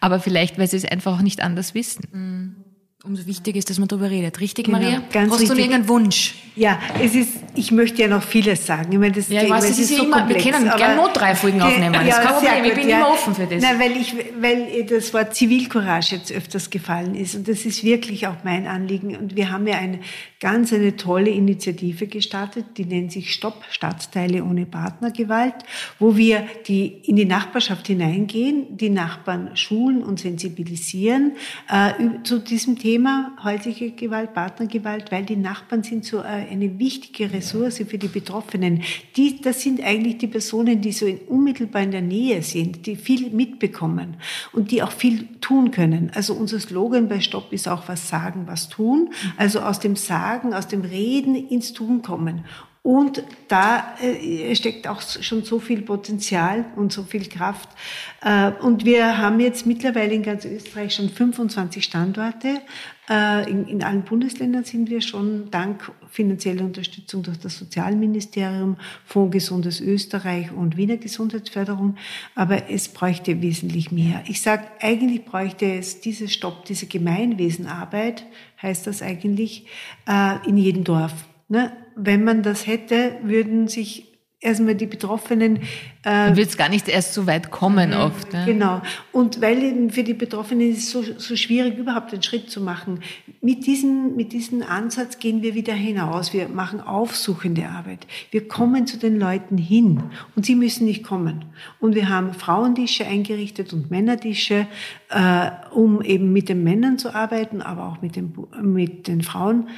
[0.01, 2.09] aber vielleicht, weil sie es einfach auch nicht anders wissen.
[2.13, 2.72] Mhm.
[3.05, 4.39] Umso wichtiger ist, dass man darüber redet.
[4.39, 5.03] Richtig, genau, Maria?
[5.11, 5.57] Ganz Hast richtig.
[5.57, 6.37] du irgendeinen Wunsch?
[6.55, 8.93] Ja, es ist, ich möchte ja noch vieles sagen.
[8.93, 10.95] Ich meine, das, ja, ich weiß, es ist, ist so immer, komplex, wir können gerne
[10.95, 11.95] noch drei Folgen aufnehmen.
[11.95, 12.99] Das ja, ist kein Problem, ich bin ja.
[12.99, 13.61] immer offen für das.
[13.61, 17.35] Nein, weil, ich, weil das Wort Zivilcourage jetzt öfters gefallen ist.
[17.35, 19.17] Und das ist wirklich auch mein Anliegen.
[19.17, 19.99] Und wir haben ja eine
[20.39, 25.55] ganz eine tolle Initiative gestartet, die nennt sich Stopp Stadtteile ohne Partnergewalt,
[25.99, 31.33] wo wir die, in die Nachbarschaft hineingehen, die Nachbarn schulen und sensibilisieren
[31.69, 31.93] äh,
[32.23, 37.33] zu diesem Thema Thema häusliche Gewalt, Partnergewalt, weil die Nachbarn sind so äh, eine wichtige
[37.33, 38.83] Ressource für die Betroffenen.
[39.17, 42.97] Die, das sind eigentlich die Personen, die so in, unmittelbar in der Nähe sind, die
[42.97, 44.19] viel mitbekommen
[44.53, 46.11] und die auch viel tun können.
[46.15, 49.09] Also unser Slogan bei Stopp ist auch was sagen, was tun.
[49.39, 52.45] Also aus dem Sagen, aus dem Reden ins Tun kommen.
[52.85, 57.69] Und da äh, steckt auch schon so viel Potenzial und so viel Kraft.
[58.23, 62.61] Äh, und wir haben jetzt mittlerweile in ganz Österreich schon 25 Standorte.
[63.09, 69.81] Äh, in, allen Bundesländern sind wir schon dank finanzieller Unterstützung durch das Sozialministerium, Fonds Gesundes
[69.81, 71.99] Österreich und Wiener Gesundheitsförderung.
[72.35, 74.25] Aber es bräuchte wesentlich mehr.
[74.27, 78.25] Ich sage, eigentlich bräuchte es diese Stopp, diese Gemeinwesenarbeit,
[78.61, 79.67] heißt das eigentlich,
[80.47, 81.13] in jedem Dorf.
[81.49, 81.73] Ne?
[81.97, 84.13] Wenn man das hätte, würden sich
[84.43, 85.61] erstmal die Betroffenen.
[86.03, 88.33] Äh, wird es gar nicht erst so weit kommen mhm, oft.
[88.33, 88.43] Ne?
[88.45, 88.83] Genau.
[89.13, 92.61] Und weil eben für die Betroffenen ist es so, so schwierig, überhaupt einen Schritt zu
[92.61, 93.01] machen.
[93.41, 96.33] Mit diesem, mit diesem Ansatz gehen wir wieder hinaus.
[96.33, 98.07] Wir machen aufsuchende Arbeit.
[98.33, 100.03] Wir kommen zu den Leuten hin
[100.35, 101.45] und sie müssen nicht kommen.
[101.79, 104.67] Und wir haben Frauentische eingerichtet und Männertische,
[105.09, 109.69] äh, um eben mit den Männern zu arbeiten, aber auch mit den, mit den Frauen.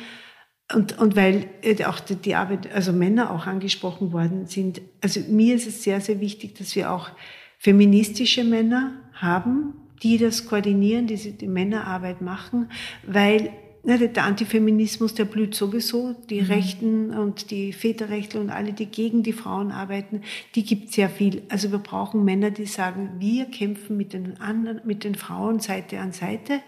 [0.72, 4.80] Und, und weil äh, auch die Arbeit, also Männer auch angesprochen worden sind.
[5.02, 7.10] Also mir ist es sehr, sehr wichtig, dass wir auch
[7.58, 12.70] feministische Männer haben, die das koordinieren, die die Männerarbeit machen,
[13.06, 13.52] weil
[13.84, 16.14] ne, der Antifeminismus, der blüht sowieso.
[16.30, 16.46] Die mhm.
[16.46, 20.22] Rechten und die Väterrechtler und alle, die gegen die Frauen arbeiten,
[20.54, 21.42] die gibt sehr viel.
[21.48, 26.00] Also wir brauchen Männer, die sagen, wir kämpfen mit den anderen, mit den Frauen Seite
[26.00, 26.60] an Seite,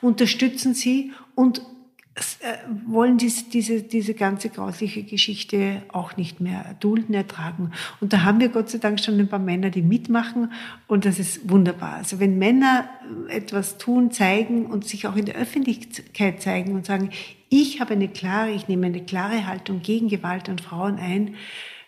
[0.00, 1.62] unterstützen sie und
[2.86, 7.72] wollen diese, diese, diese ganze grausliche Geschichte auch nicht mehr dulden, ertragen.
[8.00, 10.52] Und da haben wir Gott sei Dank schon ein paar Männer, die mitmachen
[10.86, 11.94] und das ist wunderbar.
[11.94, 12.88] Also wenn Männer
[13.28, 17.10] etwas tun, zeigen und sich auch in der Öffentlichkeit zeigen und sagen,
[17.48, 21.34] ich habe eine klare, ich nehme eine klare Haltung gegen Gewalt an Frauen ein,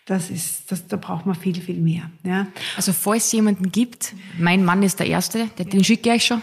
[0.07, 2.09] das ist, das, da braucht man viel, viel mehr.
[2.23, 2.47] Ja.
[2.77, 6.41] Also falls es jemanden gibt, mein Mann ist der Erste, den schicke ich schon,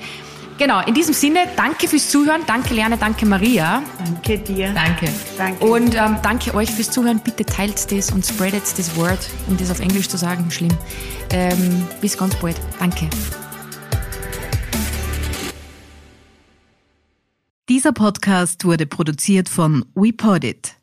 [0.59, 3.83] Genau, in diesem Sinne, danke fürs Zuhören, danke Lerne, danke Maria.
[3.99, 4.73] Danke dir.
[4.73, 5.09] Danke.
[5.37, 5.65] danke.
[5.65, 7.21] Und ähm, danke euch fürs Zuhören.
[7.21, 10.73] Bitte teilt das und spreadet das Wort, um das auf Englisch zu sagen, schlimm.
[11.31, 12.59] Ähm, bis ganz bald.
[12.79, 13.11] Danke.
[17.69, 20.77] Dieser Podcast wurde produziert von WePodit.